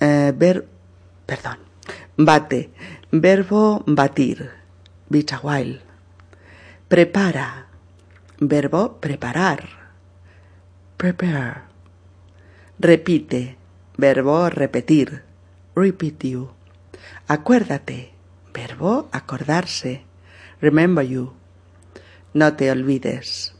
Eh, 0.00 0.32
ver, 0.36 0.66
perdón. 1.26 1.58
Bate, 2.16 2.70
verbo 3.10 3.82
batir 3.86 4.57
while. 5.42 5.80
Prepara. 6.88 7.66
Verbo 8.40 8.98
preparar. 9.00 9.68
Prepare. 10.96 11.62
Repite. 12.78 13.56
Verbo 13.96 14.48
repetir. 14.50 15.22
Repeat 15.74 16.24
you. 16.24 16.50
Acuérdate. 17.26 18.12
Verbo 18.54 19.08
acordarse. 19.12 20.02
Remember 20.60 21.04
you. 21.04 21.32
No 22.34 22.54
te 22.54 22.70
olvides. 22.70 23.54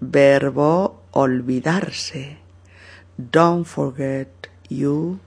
Verbo 0.00 1.02
olvidarse. 1.12 2.38
Don't 3.16 3.66
forget 3.66 4.48
you, 4.68 5.20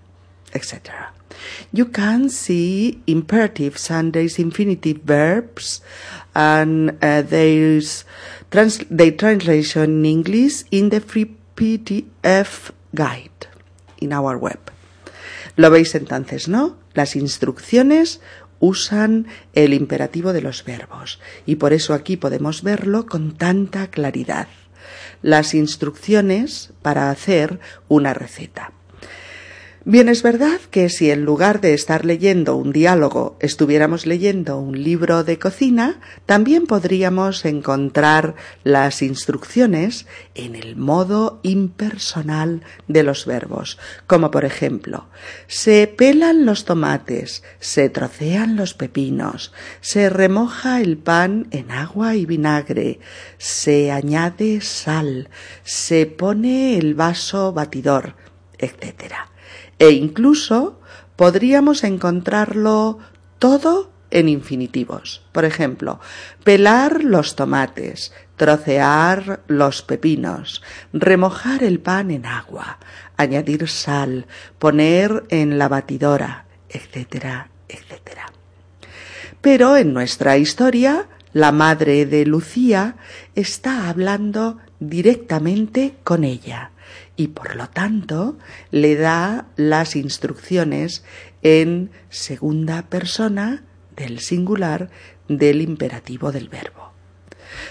etc. 0.53 1.13
You 1.71 1.91
can 1.91 2.29
see 2.29 3.01
imperatives 3.07 3.89
and 3.89 4.13
there's 4.13 4.39
infinitive 4.39 5.01
verbs 5.03 5.81
and 6.35 6.97
uh, 7.01 7.21
there's 7.21 8.05
trans 8.51 8.79
the 8.89 9.11
translation 9.11 9.99
in 9.99 10.05
English 10.05 10.63
in 10.71 10.89
the 10.89 10.99
free 10.99 11.35
PDF 11.55 12.71
guide 12.93 13.47
in 13.99 14.13
our 14.13 14.37
web. 14.37 14.59
Lo 15.55 15.69
veis 15.69 15.95
entonces, 15.95 16.47
¿no? 16.47 16.77
Las 16.93 17.15
instrucciones 17.15 18.21
usan 18.59 19.27
el 19.53 19.73
imperativo 19.73 20.33
de 20.33 20.41
los 20.41 20.63
verbos 20.63 21.19
y 21.45 21.55
por 21.55 21.73
eso 21.73 21.93
aquí 21.93 22.17
podemos 22.17 22.63
verlo 22.63 23.05
con 23.05 23.35
tanta 23.35 23.87
claridad. 23.87 24.47
Las 25.21 25.53
instrucciones 25.53 26.71
para 26.81 27.09
hacer 27.09 27.59
una 27.87 28.13
receta. 28.13 28.71
Bien, 29.85 30.07
es 30.07 30.23
verdad 30.23 30.61
que 30.71 30.87
si 30.87 31.11
en 31.11 31.25
lugar 31.25 31.59
de 31.59 31.73
estar 31.73 32.05
leyendo 32.05 32.55
un 32.55 32.71
diálogo 32.71 33.35
estuviéramos 33.41 34.05
leyendo 34.05 34.57
un 34.57 34.81
libro 34.81 35.25
de 35.25 35.37
cocina, 35.37 35.99
también 36.25 36.67
podríamos 36.67 37.43
encontrar 37.43 38.35
las 38.63 39.01
instrucciones 39.01 40.07
en 40.35 40.55
el 40.55 40.77
modo 40.77 41.41
impersonal 41.43 42.61
de 42.87 43.03
los 43.03 43.25
verbos, 43.25 43.77
como 44.07 44.31
por 44.31 44.45
ejemplo, 44.45 45.09
se 45.47 45.87
pelan 45.87 46.45
los 46.45 46.63
tomates, 46.63 47.43
se 47.59 47.89
trocean 47.89 48.55
los 48.55 48.73
pepinos, 48.73 49.51
se 49.81 50.09
remoja 50.09 50.79
el 50.79 50.97
pan 50.97 51.47
en 51.51 51.71
agua 51.71 52.15
y 52.15 52.25
vinagre, 52.25 53.01
se 53.37 53.91
añade 53.91 54.61
sal, 54.61 55.27
se 55.65 56.05
pone 56.05 56.77
el 56.77 56.95
vaso 56.95 57.51
batidor, 57.51 58.15
etc 58.57 59.32
e 59.79 59.91
incluso 59.91 60.79
podríamos 61.15 61.83
encontrarlo 61.83 62.99
todo 63.39 63.91
en 64.11 64.29
infinitivos. 64.29 65.23
Por 65.31 65.43
ejemplo, 65.43 65.99
pelar 66.43 67.03
los 67.03 67.35
tomates, 67.35 68.13
trocear 68.37 69.41
los 69.47 69.81
pepinos, 69.81 70.61
remojar 70.93 71.63
el 71.63 71.79
pan 71.79 72.11
en 72.11 72.25
agua, 72.25 72.77
añadir 73.17 73.67
sal, 73.67 74.27
poner 74.59 75.23
en 75.29 75.57
la 75.57 75.67
batidora, 75.67 76.45
etcétera, 76.69 77.49
etcétera. 77.67 78.31
Pero 79.41 79.77
en 79.77 79.93
nuestra 79.93 80.37
historia, 80.37 81.07
la 81.33 81.51
madre 81.51 82.05
de 82.05 82.25
Lucía 82.25 82.95
está 83.33 83.89
hablando 83.89 84.59
directamente 84.79 85.95
con 86.03 86.23
ella 86.23 86.71
y 87.15 87.29
por 87.29 87.55
lo 87.55 87.69
tanto 87.69 88.37
le 88.71 88.95
da 88.95 89.45
las 89.55 89.95
instrucciones 89.95 91.03
en 91.41 91.91
segunda 92.09 92.83
persona 92.83 93.63
del 93.95 94.19
singular 94.19 94.89
del 95.27 95.61
imperativo 95.61 96.31
del 96.31 96.49
verbo. 96.49 96.91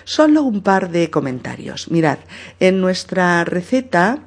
Solo 0.04 0.42
un 0.42 0.62
par 0.62 0.90
de 0.90 1.10
comentarios. 1.10 1.90
Mirad, 1.90 2.18
en 2.60 2.80
nuestra 2.80 3.44
receta 3.44 4.20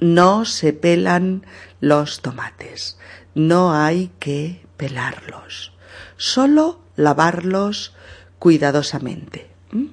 no 0.00 0.44
se 0.44 0.72
pelan 0.72 1.46
los 1.80 2.20
tomates, 2.22 2.98
no 3.34 3.74
hay 3.74 4.10
que 4.18 4.64
pelarlos, 4.76 5.72
solo 6.16 6.80
lavarlos 6.96 7.94
cuidadosamente. 8.38 9.48
¿Mm? 9.70 9.86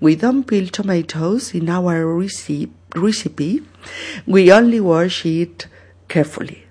We 0.00 0.16
don't 0.16 0.46
peel 0.46 0.70
tomatoes 0.70 1.54
in 1.54 1.70
our 1.70 2.04
recipe 2.18 2.79
recipe, 2.94 3.62
we 4.26 4.52
only 4.52 4.80
wash 4.80 5.24
it 5.26 5.64
carefully. 6.08 6.64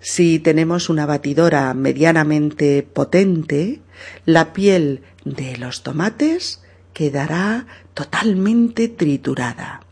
Si 0.00 0.38
tenemos 0.38 0.88
una 0.88 1.04
batidora 1.04 1.74
medianamente 1.74 2.82
potente, 2.82 3.80
la 4.24 4.52
piel 4.52 5.02
de 5.24 5.58
los 5.58 5.82
tomates 5.82 6.62
quedará 6.94 7.66
totalmente 7.94 8.88
triturada. 8.88 9.82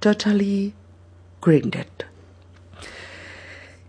Totally 0.00 0.74
grinded. 1.40 1.86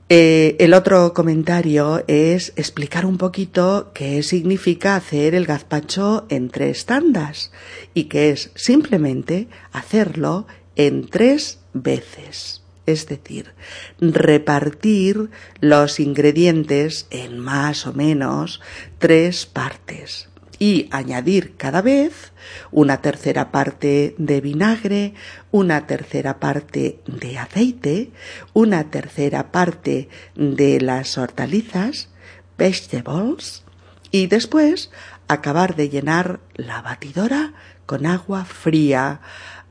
Eh, 0.10 0.56
el 0.60 0.74
otro 0.74 1.14
comentario 1.14 2.02
es 2.08 2.54
explicar 2.56 3.06
un 3.06 3.18
poquito 3.18 3.92
qué 3.94 4.24
significa 4.24 4.96
hacer 4.96 5.36
el 5.36 5.46
gazpacho 5.46 6.26
en 6.30 6.48
tres 6.50 6.86
tandas 6.86 7.52
y 7.94 8.06
que 8.06 8.30
es 8.30 8.52
simplemente 8.56 9.50
hacerlo 9.74 10.48
en 10.78 11.08
tres 11.08 11.60
veces. 11.74 12.64
Es 12.86 13.06
decir, 13.08 13.54
repartir 14.00 15.30
los 15.60 16.00
ingredientes 16.00 17.08
en 17.10 17.38
más 17.40 17.86
o 17.86 17.92
menos 17.92 18.62
tres 19.00 19.46
partes 19.46 20.30
y 20.60 20.88
añadir 20.92 21.56
cada 21.56 21.82
vez 21.82 22.32
una 22.72 23.02
tercera 23.02 23.52
parte 23.52 24.16
de 24.18 24.42
vinagre, 24.42 25.14
una 25.52 25.86
tercera 25.88 26.40
parte 26.40 27.00
de 27.06 27.38
aceite, 27.38 28.12
una 28.54 28.90
tercera 28.90 29.52
parte 29.52 30.10
de 30.36 30.82
las 30.82 31.18
hortalizas, 31.18 32.10
vegetables, 32.58 33.64
y 34.12 34.28
después 34.28 34.90
acabar 35.28 35.76
de 35.76 35.90
llenar 35.90 36.40
la 36.56 36.82
batidora 36.82 37.54
con 37.86 38.06
agua 38.06 38.46
fría 38.46 39.22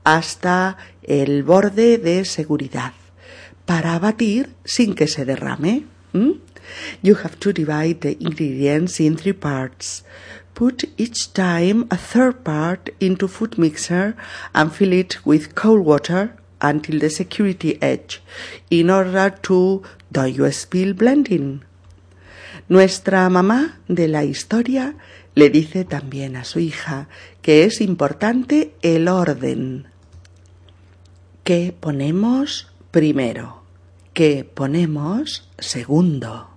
hasta 0.05 0.77
el 1.03 1.43
borde 1.43 1.99
de 1.99 2.25
seguridad 2.25 2.93
para 3.65 3.99
batir 3.99 4.55
sin 4.65 4.95
que 4.95 5.09
se 5.09 5.25
derrame. 5.25 5.85
You 7.03 7.17
have 7.23 7.37
to 7.41 7.53
divide 7.53 8.01
the 8.01 8.17
ingredients 8.21 9.01
in 9.01 9.17
three 9.17 9.33
parts. 9.33 10.05
Put 10.57 10.85
each 10.97 11.35
time 11.35 11.87
a 11.91 11.99
third 11.99 12.43
part 12.43 12.89
into 12.99 13.29
food 13.29 13.59
mixer 13.59 14.17
and 14.55 14.73
fill 14.73 14.95
it 14.95 15.19
with 15.27 15.55
cold 15.55 15.85
water 15.85 16.35
until 16.63 16.99
the 16.99 17.11
security 17.11 17.77
edge 17.83 18.23
in 18.71 18.89
order 18.89 19.29
to 19.43 19.83
spill 20.51 20.95
blending. 20.95 21.61
Nuestra 22.71 23.29
mamá 23.29 23.77
de 23.87 24.09
la 24.09 24.25
historia 24.25 24.95
le 25.35 25.51
dice 25.51 25.85
también 25.85 26.37
a 26.37 26.45
su 26.45 26.59
hija 26.59 27.11
que 27.43 27.65
es 27.65 27.83
importante 27.83 28.73
el 28.81 29.09
orden. 29.09 29.89
¿Qué 31.45 31.75
ponemos 31.79 32.73
primero? 32.91 33.63
¿Qué 34.15 34.43
ponemos 34.45 35.51
segundo? 35.59 36.49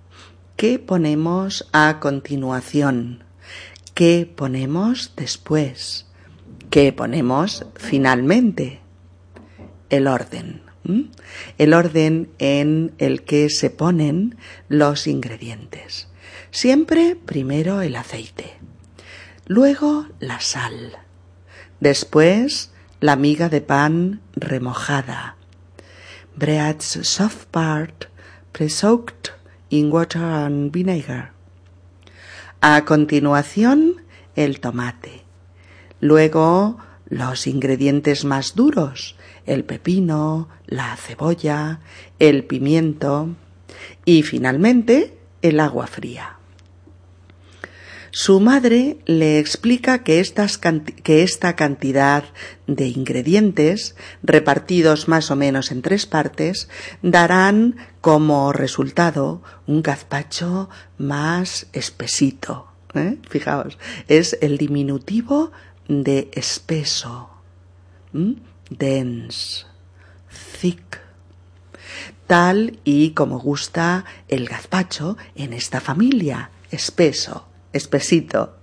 ¿Qué 0.56 0.78
ponemos 0.78 1.68
a 1.72 2.00
continuación? 2.00 3.24
¿Qué 3.94 4.30
ponemos 4.34 5.12
después? 5.16 6.06
¿Qué 6.70 6.92
ponemos 6.92 7.66
finalmente? 7.76 8.80
El 9.90 10.06
orden. 10.06 10.62
El 11.58 11.74
orden 11.74 12.30
en 12.38 12.94
el 12.98 13.22
que 13.22 13.50
se 13.50 13.70
ponen 13.70 14.36
los 14.68 15.06
ingredientes. 15.06 16.08
Siempre 16.50 17.16
primero 17.16 17.80
el 17.82 17.94
aceite, 17.96 18.56
luego 19.46 20.06
la 20.18 20.40
sal, 20.40 20.96
después 21.78 22.72
la 23.00 23.16
miga 23.16 23.48
de 23.48 23.60
pan 23.60 24.20
remojada. 24.34 25.36
Bread's 26.36 26.98
soft 27.02 27.46
part 27.50 28.06
pre-soaked 28.52 29.30
in 29.68 29.90
water 29.92 30.22
and 30.22 30.72
vinegar. 30.72 31.32
A 32.62 32.84
continuación, 32.84 34.02
el 34.36 34.60
tomate. 34.60 35.24
Luego, 35.98 36.76
los 37.08 37.46
ingredientes 37.46 38.26
más 38.26 38.54
duros, 38.54 39.16
el 39.46 39.64
pepino, 39.64 40.50
la 40.66 40.94
cebolla, 40.96 41.80
el 42.18 42.44
pimiento 42.44 43.30
y 44.04 44.24
finalmente 44.24 45.16
el 45.40 45.58
agua 45.58 45.86
fría. 45.86 46.39
Su 48.12 48.40
madre 48.40 48.98
le 49.06 49.38
explica 49.38 50.02
que, 50.02 50.18
esta 50.20 51.56
cantidad 51.56 52.24
de 52.66 52.88
ingredientes, 52.88 53.94
repartidos 54.22 55.06
más 55.06 55.30
o 55.30 55.36
menos 55.36 55.70
en 55.70 55.80
tres 55.80 56.06
partes, 56.06 56.68
darán 57.02 57.76
como 58.00 58.52
resultado 58.52 59.42
un 59.68 59.82
gazpacho 59.82 60.68
más 60.98 61.68
espesito. 61.72 62.66
¿eh? 62.94 63.18
Fijaos, 63.28 63.78
es 64.08 64.36
el 64.40 64.58
diminutivo 64.58 65.52
de 65.86 66.30
espeso, 66.32 67.30
dense, 68.70 69.66
thick, 70.60 71.00
tal 72.26 72.80
y 72.82 73.10
como 73.10 73.38
gusta 73.38 74.04
el 74.26 74.48
gazpacho 74.48 75.16
en 75.36 75.52
esta 75.52 75.80
familia, 75.80 76.50
espeso 76.72 77.49
espesito. 77.72 78.56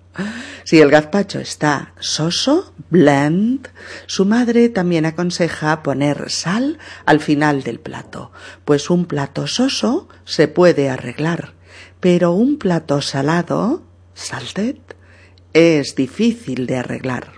Si 0.63 0.79
el 0.79 0.89
gazpacho 0.89 1.39
está 1.39 1.93
soso, 1.99 2.73
blend, 2.89 3.69
su 4.07 4.25
madre 4.25 4.69
también 4.69 5.05
aconseja 5.05 5.83
poner 5.83 6.29
sal 6.29 6.79
al 7.05 7.19
final 7.19 7.63
del 7.63 7.79
plato, 7.79 8.31
pues 8.65 8.89
un 8.89 9.05
plato 9.05 9.47
soso 9.47 10.09
se 10.25 10.47
puede 10.47 10.89
arreglar, 10.89 11.53
pero 11.99 12.31
un 12.31 12.57
plato 12.57 13.01
salado, 13.01 13.83
salted, 14.13 14.77
es 15.53 15.95
difícil 15.95 16.65
de 16.65 16.77
arreglar. 16.77 17.37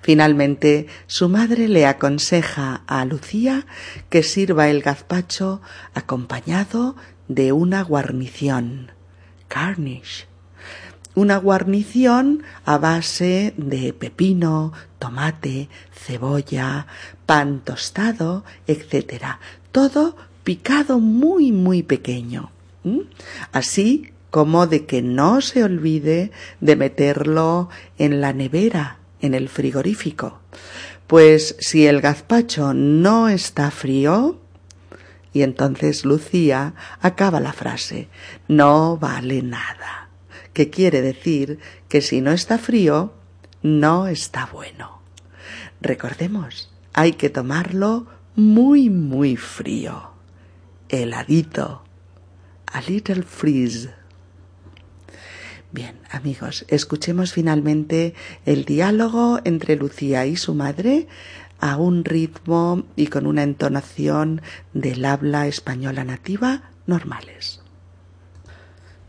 Finalmente, 0.00 0.86
su 1.06 1.28
madre 1.28 1.68
le 1.68 1.86
aconseja 1.86 2.82
a 2.86 3.04
Lucía 3.04 3.66
que 4.08 4.22
sirva 4.22 4.68
el 4.68 4.80
gazpacho 4.80 5.60
acompañado 5.92 6.96
de 7.28 7.52
una 7.52 7.82
guarnición, 7.82 8.92
garnish. 9.50 10.26
Una 11.16 11.38
guarnición 11.38 12.44
a 12.64 12.78
base 12.78 13.54
de 13.56 13.92
pepino, 13.92 14.72
tomate, 14.98 15.68
cebolla, 15.90 16.86
pan 17.24 17.62
tostado, 17.64 18.44
etc. 18.68 19.38
Todo 19.72 20.14
picado 20.44 21.00
muy, 21.00 21.52
muy 21.52 21.82
pequeño. 21.82 22.50
Así 23.50 24.12
como 24.30 24.66
de 24.66 24.84
que 24.84 25.00
no 25.00 25.40
se 25.40 25.64
olvide 25.64 26.32
de 26.60 26.76
meterlo 26.76 27.70
en 27.96 28.20
la 28.20 28.34
nevera, 28.34 28.98
en 29.20 29.32
el 29.32 29.48
frigorífico. 29.48 30.40
Pues 31.06 31.56
si 31.60 31.86
el 31.86 32.02
gazpacho 32.02 32.74
no 32.74 33.28
está 33.28 33.70
frío, 33.70 34.38
y 35.32 35.42
entonces 35.42 36.04
Lucía 36.04 36.74
acaba 37.00 37.40
la 37.40 37.52
frase, 37.52 38.08
no 38.48 38.96
vale 38.96 39.42
nada, 39.42 40.05
que 40.56 40.70
quiere 40.70 41.02
decir 41.02 41.58
que 41.86 42.00
si 42.00 42.22
no 42.22 42.32
está 42.32 42.56
frío, 42.56 43.12
no 43.62 44.06
está 44.06 44.46
bueno. 44.46 45.02
Recordemos, 45.82 46.72
hay 46.94 47.12
que 47.12 47.28
tomarlo 47.28 48.06
muy, 48.36 48.88
muy 48.88 49.36
frío, 49.36 50.12
heladito, 50.88 51.84
a 52.72 52.80
little 52.80 53.22
freeze. 53.22 53.90
Bien, 55.72 56.00
amigos, 56.10 56.64
escuchemos 56.68 57.34
finalmente 57.34 58.14
el 58.46 58.64
diálogo 58.64 59.40
entre 59.44 59.76
Lucía 59.76 60.24
y 60.24 60.36
su 60.36 60.54
madre 60.54 61.06
a 61.60 61.76
un 61.76 62.02
ritmo 62.02 62.86
y 62.96 63.08
con 63.08 63.26
una 63.26 63.42
entonación 63.42 64.40
del 64.72 65.04
habla 65.04 65.48
española 65.48 66.04
nativa 66.04 66.70
normales. 66.86 67.60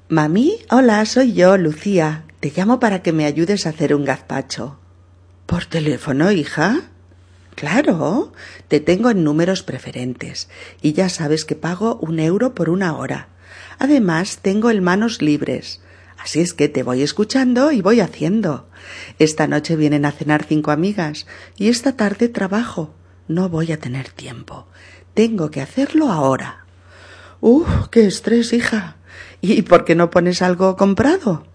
Mami, 0.09 0.59
hola, 0.69 1.05
soy 1.05 1.33
yo, 1.33 1.57
Lucía. 1.57 2.23
Te 2.39 2.53
llamo 2.55 2.79
para 2.79 3.03
que 3.03 3.11
me 3.11 3.25
ayudes 3.25 3.65
a 3.65 3.71
hacer 3.71 3.93
un 3.93 4.05
gazpacho. 4.05 4.79
¿Por 5.45 5.65
teléfono, 5.65 6.31
hija? 6.31 6.83
Claro, 7.55 8.31
te 8.69 8.79
tengo 8.79 9.09
en 9.09 9.25
números 9.25 9.63
preferentes 9.63 10.47
y 10.81 10.93
ya 10.93 11.09
sabes 11.09 11.43
que 11.43 11.55
pago 11.55 11.97
un 11.97 12.19
euro 12.19 12.55
por 12.55 12.69
una 12.69 12.95
hora. 12.95 13.27
Además, 13.79 14.39
tengo 14.41 14.69
el 14.69 14.81
manos 14.81 15.21
libres. 15.21 15.81
Así 16.17 16.39
es 16.39 16.53
que 16.53 16.69
te 16.69 16.83
voy 16.83 17.01
escuchando 17.01 17.73
y 17.73 17.81
voy 17.81 17.99
haciendo. 17.99 18.69
Esta 19.19 19.45
noche 19.45 19.75
vienen 19.75 20.05
a 20.05 20.13
cenar 20.13 20.45
cinco 20.45 20.71
amigas 20.71 21.27
y 21.57 21.67
esta 21.67 21.97
tarde 21.97 22.29
trabajo. 22.29 22.93
No 23.27 23.49
voy 23.49 23.73
a 23.73 23.77
tener 23.77 24.07
tiempo. 24.07 24.67
Tengo 25.13 25.51
que 25.51 25.59
hacerlo 25.59 26.09
ahora. 26.09 26.65
¡Uf! 27.41 27.89
¡Qué 27.91 28.05
estrés, 28.05 28.53
hija! 28.53 28.95
¿Y 29.41 29.61
por 29.63 29.85
qué 29.85 29.95
no 29.95 30.09
pones 30.09 30.41
algo 30.41 30.75
comprado? 30.75 31.45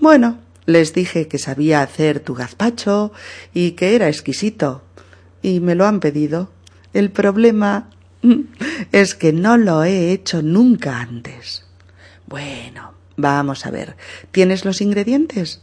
Bueno, 0.00 0.38
les 0.66 0.92
dije 0.92 1.28
que 1.28 1.38
sabía 1.38 1.82
hacer 1.82 2.20
tu 2.20 2.34
gazpacho 2.34 3.12
y 3.54 3.72
que 3.72 3.94
era 3.94 4.08
exquisito. 4.08 4.82
Y 5.42 5.60
me 5.60 5.74
lo 5.74 5.86
han 5.86 6.00
pedido. 6.00 6.50
El 6.92 7.10
problema 7.10 7.90
es 8.92 9.14
que 9.14 9.32
no 9.32 9.56
lo 9.56 9.84
he 9.84 10.12
hecho 10.12 10.42
nunca 10.42 11.00
antes. 11.00 11.64
Bueno, 12.26 12.98
Vamos 13.18 13.66
a 13.66 13.72
ver. 13.72 13.96
¿Tienes 14.30 14.64
los 14.64 14.80
ingredientes? 14.80 15.60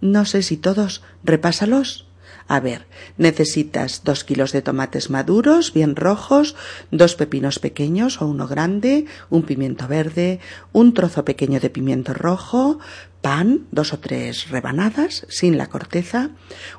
No 0.00 0.24
sé 0.24 0.42
si 0.42 0.56
todos. 0.56 1.02
Repásalos. 1.24 2.05
A 2.48 2.60
ver, 2.60 2.86
necesitas 3.18 4.02
dos 4.04 4.22
kilos 4.22 4.52
de 4.52 4.62
tomates 4.62 5.10
maduros, 5.10 5.72
bien 5.72 5.96
rojos, 5.96 6.54
dos 6.92 7.16
pepinos 7.16 7.58
pequeños 7.58 8.22
o 8.22 8.26
uno 8.26 8.46
grande, 8.46 9.06
un 9.30 9.42
pimiento 9.42 9.88
verde, 9.88 10.38
un 10.72 10.94
trozo 10.94 11.24
pequeño 11.24 11.58
de 11.58 11.70
pimiento 11.70 12.14
rojo, 12.14 12.78
pan, 13.20 13.66
dos 13.72 13.92
o 13.92 13.98
tres 13.98 14.48
rebanadas, 14.50 15.26
sin 15.28 15.58
la 15.58 15.66
corteza, 15.66 16.30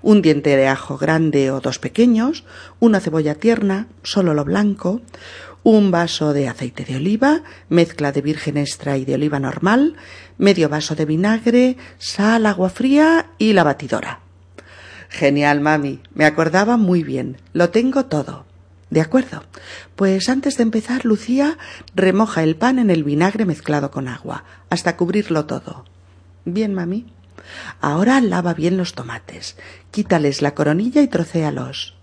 un 0.01 0.21
diente 0.21 0.55
de 0.55 0.69
ajo 0.69 0.97
grande 0.97 1.51
o 1.51 1.59
dos 1.59 1.79
pequeños, 1.79 2.45
una 2.79 3.01
cebolla 3.01 3.35
tierna, 3.35 3.87
solo 4.03 4.33
lo 4.33 4.45
blanco, 4.45 5.01
un 5.63 5.91
vaso 5.91 6.31
de 6.31 6.47
aceite 6.47 6.85
de 6.85 6.95
oliva, 6.95 7.43
mezcla 7.67 8.13
de 8.13 8.21
virgen 8.21 8.55
extra 8.55 8.97
y 8.97 9.03
de 9.03 9.15
oliva 9.15 9.37
normal, 9.37 9.97
medio 10.37 10.69
vaso 10.69 10.95
de 10.95 11.03
vinagre, 11.03 11.75
sal, 11.97 12.45
agua 12.45 12.69
fría 12.69 13.31
y 13.37 13.51
la 13.51 13.65
batidora. 13.65 14.26
Genial, 15.09 15.61
mami. 15.61 16.01
Me 16.13 16.25
acordaba 16.25 16.77
muy 16.77 17.03
bien. 17.03 17.37
Lo 17.53 17.69
tengo 17.69 18.05
todo. 18.05 18.45
De 18.89 19.01
acuerdo. 19.01 19.43
Pues 19.95 20.29
antes 20.29 20.57
de 20.57 20.63
empezar, 20.63 21.05
Lucía 21.05 21.57
remoja 21.95 22.43
el 22.43 22.55
pan 22.55 22.79
en 22.79 22.89
el 22.89 23.03
vinagre 23.03 23.45
mezclado 23.45 23.91
con 23.91 24.07
agua, 24.07 24.45
hasta 24.69 24.95
cubrirlo 24.95 25.45
todo. 25.45 25.85
Bien, 26.45 26.73
mami. 26.73 27.05
Ahora 27.81 28.21
lava 28.21 28.53
bien 28.53 28.77
los 28.77 28.93
tomates. 28.93 29.57
Quítales 29.91 30.41
la 30.41 30.55
coronilla 30.55 31.01
y 31.01 31.07
trocéalos. 31.07 31.95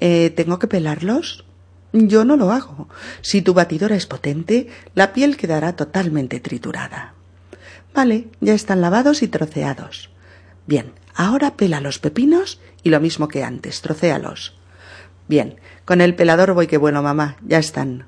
Eh, 0.00 0.30
¿Tengo 0.30 0.58
que 0.58 0.66
pelarlos? 0.66 1.44
Yo 1.92 2.24
no 2.24 2.36
lo 2.36 2.50
hago. 2.52 2.88
Si 3.20 3.42
tu 3.42 3.52
batidora 3.52 3.96
es 3.96 4.06
potente, 4.06 4.68
la 4.94 5.12
piel 5.12 5.36
quedará 5.36 5.76
totalmente 5.76 6.40
triturada. 6.40 7.14
Vale, 7.94 8.28
ya 8.40 8.54
están 8.54 8.80
lavados 8.80 9.22
y 9.22 9.28
troceados. 9.28 10.10
Bien, 10.66 10.92
ahora 11.14 11.56
pela 11.56 11.80
los 11.80 11.98
pepinos 11.98 12.60
y 12.82 12.90
lo 12.90 13.00
mismo 13.00 13.28
que 13.28 13.44
antes, 13.44 13.80
trocéalos. 13.80 14.56
Bien, 15.28 15.56
con 15.84 16.00
el 16.00 16.14
pelador 16.14 16.54
voy 16.54 16.66
que 16.66 16.76
bueno, 16.76 17.02
mamá, 17.02 17.36
ya 17.46 17.58
están. 17.58 18.06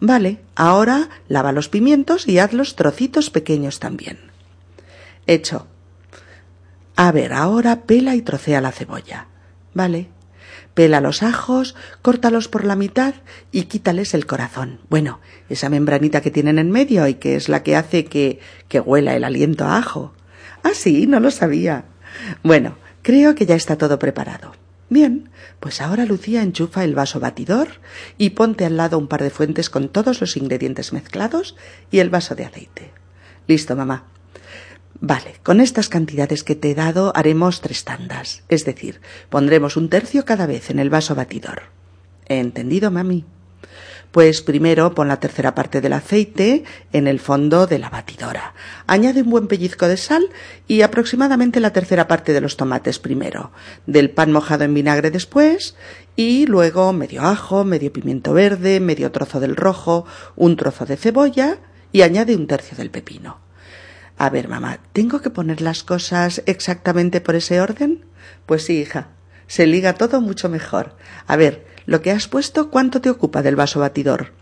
Vale, 0.00 0.40
ahora 0.54 1.08
lava 1.28 1.52
los 1.52 1.68
pimientos 1.68 2.26
y 2.26 2.38
hazlos 2.38 2.76
trocitos 2.76 3.30
pequeños 3.30 3.78
también. 3.78 4.18
Hecho. 5.26 5.66
A 6.96 7.12
ver, 7.12 7.32
ahora 7.32 7.82
pela 7.82 8.14
y 8.16 8.22
trocea 8.22 8.60
la 8.60 8.72
cebolla. 8.72 9.28
Vale, 9.74 10.08
Pela 10.74 11.02
los 11.02 11.22
ajos, 11.22 11.74
córtalos 12.00 12.48
por 12.48 12.64
la 12.64 12.76
mitad 12.76 13.14
y 13.50 13.64
quítales 13.64 14.14
el 14.14 14.26
corazón. 14.26 14.80
Bueno, 14.88 15.20
esa 15.50 15.68
membranita 15.68 16.22
que 16.22 16.30
tienen 16.30 16.58
en 16.58 16.70
medio 16.70 17.06
y 17.06 17.14
que 17.14 17.36
es 17.36 17.50
la 17.50 17.62
que 17.62 17.76
hace 17.76 18.06
que, 18.06 18.40
que 18.68 18.80
huela 18.80 19.14
el 19.14 19.24
aliento 19.24 19.64
a 19.64 19.76
ajo. 19.76 20.14
Ah, 20.62 20.72
sí, 20.72 21.06
no 21.06 21.20
lo 21.20 21.30
sabía. 21.30 21.84
Bueno, 22.42 22.76
creo 23.02 23.34
que 23.34 23.46
ya 23.46 23.54
está 23.54 23.76
todo 23.76 23.98
preparado. 23.98 24.52
Bien, 24.88 25.30
pues 25.58 25.80
ahora 25.80 26.04
Lucía 26.04 26.42
enchufa 26.42 26.84
el 26.84 26.94
vaso 26.94 27.18
batidor 27.18 27.68
y 28.18 28.30
ponte 28.30 28.66
al 28.66 28.76
lado 28.76 28.98
un 28.98 29.08
par 29.08 29.22
de 29.22 29.30
fuentes 29.30 29.70
con 29.70 29.88
todos 29.88 30.20
los 30.20 30.36
ingredientes 30.36 30.92
mezclados 30.92 31.56
y 31.90 32.00
el 32.00 32.10
vaso 32.10 32.34
de 32.34 32.44
aceite. 32.44 32.90
Listo, 33.46 33.74
mamá. 33.74 34.04
Vale, 35.00 35.34
con 35.42 35.60
estas 35.60 35.88
cantidades 35.88 36.44
que 36.44 36.54
te 36.54 36.70
he 36.70 36.74
dado 36.74 37.12
haremos 37.16 37.60
tres 37.60 37.84
tandas, 37.84 38.44
es 38.48 38.64
decir, 38.64 39.00
pondremos 39.30 39.76
un 39.76 39.88
tercio 39.88 40.24
cada 40.24 40.46
vez 40.46 40.70
en 40.70 40.78
el 40.78 40.90
vaso 40.90 41.14
batidor. 41.14 41.62
¿He 42.26 42.38
entendido, 42.38 42.90
mami? 42.90 43.24
Pues 44.12 44.42
primero 44.42 44.94
pon 44.94 45.08
la 45.08 45.20
tercera 45.20 45.54
parte 45.54 45.80
del 45.80 45.94
aceite 45.94 46.64
en 46.92 47.06
el 47.06 47.18
fondo 47.18 47.66
de 47.66 47.78
la 47.78 47.88
batidora. 47.88 48.52
Añade 48.86 49.22
un 49.22 49.30
buen 49.30 49.48
pellizco 49.48 49.88
de 49.88 49.96
sal 49.96 50.28
y 50.68 50.82
aproximadamente 50.82 51.60
la 51.60 51.72
tercera 51.72 52.08
parte 52.08 52.34
de 52.34 52.42
los 52.42 52.58
tomates 52.58 52.98
primero, 52.98 53.52
del 53.86 54.10
pan 54.10 54.30
mojado 54.30 54.64
en 54.64 54.74
vinagre 54.74 55.10
después 55.10 55.76
y 56.14 56.44
luego 56.44 56.92
medio 56.92 57.22
ajo, 57.22 57.64
medio 57.64 57.90
pimiento 57.90 58.34
verde, 58.34 58.80
medio 58.80 59.10
trozo 59.12 59.40
del 59.40 59.56
rojo, 59.56 60.04
un 60.36 60.58
trozo 60.58 60.84
de 60.84 60.98
cebolla 60.98 61.56
y 61.90 62.02
añade 62.02 62.36
un 62.36 62.46
tercio 62.46 62.76
del 62.76 62.90
pepino. 62.90 63.38
A 64.18 64.28
ver, 64.28 64.46
mamá, 64.46 64.78
¿tengo 64.92 65.22
que 65.22 65.30
poner 65.30 65.62
las 65.62 65.84
cosas 65.84 66.42
exactamente 66.44 67.22
por 67.22 67.34
ese 67.34 67.62
orden? 67.62 68.04
Pues 68.44 68.64
sí, 68.66 68.78
hija. 68.78 69.08
Se 69.46 69.66
liga 69.66 69.94
todo 69.94 70.20
mucho 70.20 70.50
mejor. 70.50 70.96
A 71.26 71.36
ver, 71.36 71.71
lo 71.86 72.02
que 72.02 72.10
has 72.10 72.28
puesto, 72.28 72.70
¿cuánto 72.70 73.00
te 73.00 73.10
ocupa 73.10 73.42
del 73.42 73.56
vaso 73.56 73.80
batidor? 73.80 74.32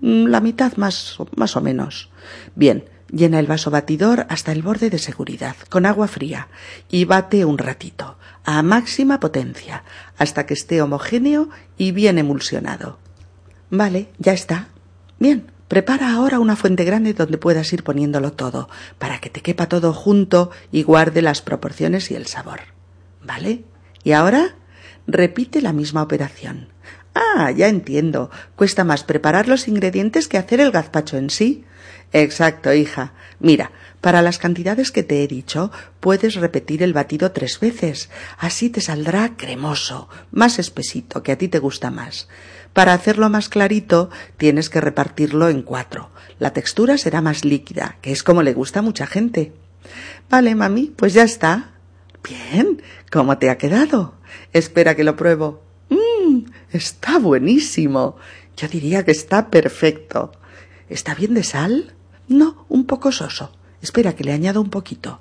Mm, 0.00 0.26
la 0.26 0.40
mitad 0.40 0.76
más, 0.76 1.16
más 1.36 1.56
o 1.56 1.60
menos. 1.60 2.10
Bien, 2.54 2.84
llena 3.10 3.38
el 3.38 3.46
vaso 3.46 3.70
batidor 3.70 4.26
hasta 4.28 4.52
el 4.52 4.62
borde 4.62 4.90
de 4.90 4.98
seguridad, 4.98 5.56
con 5.68 5.86
agua 5.86 6.08
fría, 6.08 6.48
y 6.90 7.04
bate 7.04 7.44
un 7.44 7.58
ratito, 7.58 8.16
a 8.44 8.62
máxima 8.62 9.20
potencia, 9.20 9.84
hasta 10.16 10.46
que 10.46 10.54
esté 10.54 10.82
homogéneo 10.82 11.50
y 11.76 11.92
bien 11.92 12.18
emulsionado. 12.18 12.98
Vale, 13.70 14.08
ya 14.18 14.32
está. 14.32 14.68
Bien, 15.18 15.46
Prepara 15.70 16.12
ahora 16.12 16.40
una 16.40 16.56
fuente 16.56 16.82
grande 16.82 17.14
donde 17.14 17.38
puedas 17.38 17.72
ir 17.72 17.84
poniéndolo 17.84 18.32
todo, 18.32 18.68
para 18.98 19.20
que 19.20 19.30
te 19.30 19.40
quepa 19.40 19.68
todo 19.68 19.92
junto 19.92 20.50
y 20.72 20.82
guarde 20.82 21.22
las 21.22 21.42
proporciones 21.42 22.10
y 22.10 22.16
el 22.16 22.26
sabor. 22.26 22.62
¿Vale? 23.24 23.62
Y 24.02 24.10
ahora 24.10 24.56
repite 25.06 25.62
la 25.62 25.72
misma 25.72 26.02
operación. 26.02 26.70
Ah, 27.14 27.50
ya 27.50 27.68
entiendo. 27.68 28.30
Cuesta 28.56 28.84
más 28.84 29.04
preparar 29.04 29.48
los 29.48 29.68
ingredientes 29.68 30.28
que 30.28 30.38
hacer 30.38 30.60
el 30.60 30.70
gazpacho 30.70 31.16
en 31.16 31.30
sí. 31.30 31.64
Exacto, 32.12 32.72
hija. 32.72 33.12
Mira, 33.38 33.70
para 34.00 34.22
las 34.22 34.38
cantidades 34.38 34.92
que 34.92 35.02
te 35.02 35.22
he 35.22 35.28
dicho, 35.28 35.70
puedes 36.00 36.34
repetir 36.34 36.82
el 36.82 36.92
batido 36.92 37.32
tres 37.32 37.60
veces. 37.60 38.10
Así 38.38 38.70
te 38.70 38.80
saldrá 38.80 39.36
cremoso, 39.36 40.08
más 40.30 40.58
espesito, 40.58 41.22
que 41.22 41.32
a 41.32 41.38
ti 41.38 41.48
te 41.48 41.58
gusta 41.58 41.90
más. 41.90 42.28
Para 42.72 42.94
hacerlo 42.94 43.28
más 43.28 43.48
clarito, 43.48 44.10
tienes 44.36 44.70
que 44.70 44.80
repartirlo 44.80 45.48
en 45.48 45.62
cuatro. 45.62 46.10
La 46.38 46.52
textura 46.52 46.96
será 46.98 47.20
más 47.20 47.44
líquida, 47.44 47.96
que 48.00 48.12
es 48.12 48.22
como 48.22 48.42
le 48.42 48.54
gusta 48.54 48.78
a 48.78 48.82
mucha 48.82 49.06
gente. 49.06 49.52
Vale, 50.28 50.54
mami, 50.54 50.92
pues 50.96 51.12
ya 51.12 51.24
está. 51.24 51.72
Bien, 52.22 52.82
¿cómo 53.10 53.38
te 53.38 53.50
ha 53.50 53.58
quedado? 53.58 54.14
Espera 54.52 54.94
que 54.94 55.04
lo 55.04 55.16
pruebo. 55.16 55.62
Está 56.72 57.18
buenísimo. 57.18 58.16
Yo 58.56 58.68
diría 58.68 59.04
que 59.04 59.12
está 59.12 59.50
perfecto. 59.50 60.32
¿Está 60.88 61.14
bien 61.14 61.34
de 61.34 61.42
sal? 61.42 61.94
No, 62.28 62.66
un 62.68 62.86
poco 62.86 63.12
soso. 63.12 63.52
Espera 63.82 64.14
que 64.14 64.24
le 64.24 64.32
añado 64.32 64.60
un 64.60 64.70
poquito. 64.70 65.20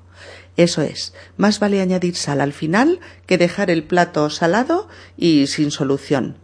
Eso 0.58 0.82
es, 0.82 1.13
más 1.38 1.60
vale 1.60 1.79
añadir 1.79 2.15
sal 2.15 2.41
al 2.41 2.51
final 2.51 2.99
que 3.25 3.38
dejar 3.38 3.71
el 3.71 3.84
plato 3.84 4.29
salado 4.29 4.89
y 5.15 5.47
sin 5.47 5.71
solución. 5.71 6.36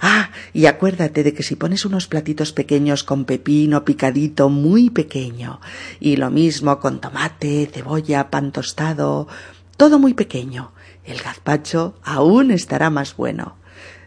Ah, 0.00 0.30
y 0.52 0.66
acuérdate 0.66 1.22
de 1.22 1.34
que 1.34 1.42
si 1.42 1.56
pones 1.56 1.84
unos 1.84 2.06
platitos 2.06 2.52
pequeños 2.52 3.04
con 3.04 3.24
pepino 3.24 3.84
picadito 3.84 4.48
muy 4.48 4.90
pequeño, 4.90 5.60
y 6.00 6.16
lo 6.16 6.30
mismo 6.30 6.78
con 6.78 7.00
tomate, 7.00 7.68
cebolla, 7.72 8.30
pan 8.30 8.52
tostado, 8.52 9.28
todo 9.76 9.98
muy 9.98 10.14
pequeño, 10.14 10.72
el 11.04 11.18
gazpacho 11.18 11.94
aún 12.02 12.50
estará 12.50 12.90
más 12.90 13.16
bueno. 13.16 13.56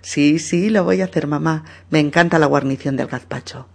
Sí, 0.01 0.39
sí, 0.39 0.69
lo 0.69 0.83
voy 0.83 1.01
a 1.01 1.05
hacer, 1.05 1.27
mamá. 1.27 1.63
Me 1.89 1.99
encanta 1.99 2.39
la 2.39 2.47
guarnición 2.47 2.97
del 2.97 3.07
gazpacho. 3.07 3.67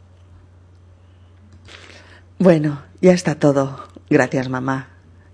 Bueno, 2.39 2.83
ya 3.01 3.13
está 3.13 3.37
todo. 3.37 3.89
Gracias, 4.11 4.49
mamá. 4.49 4.89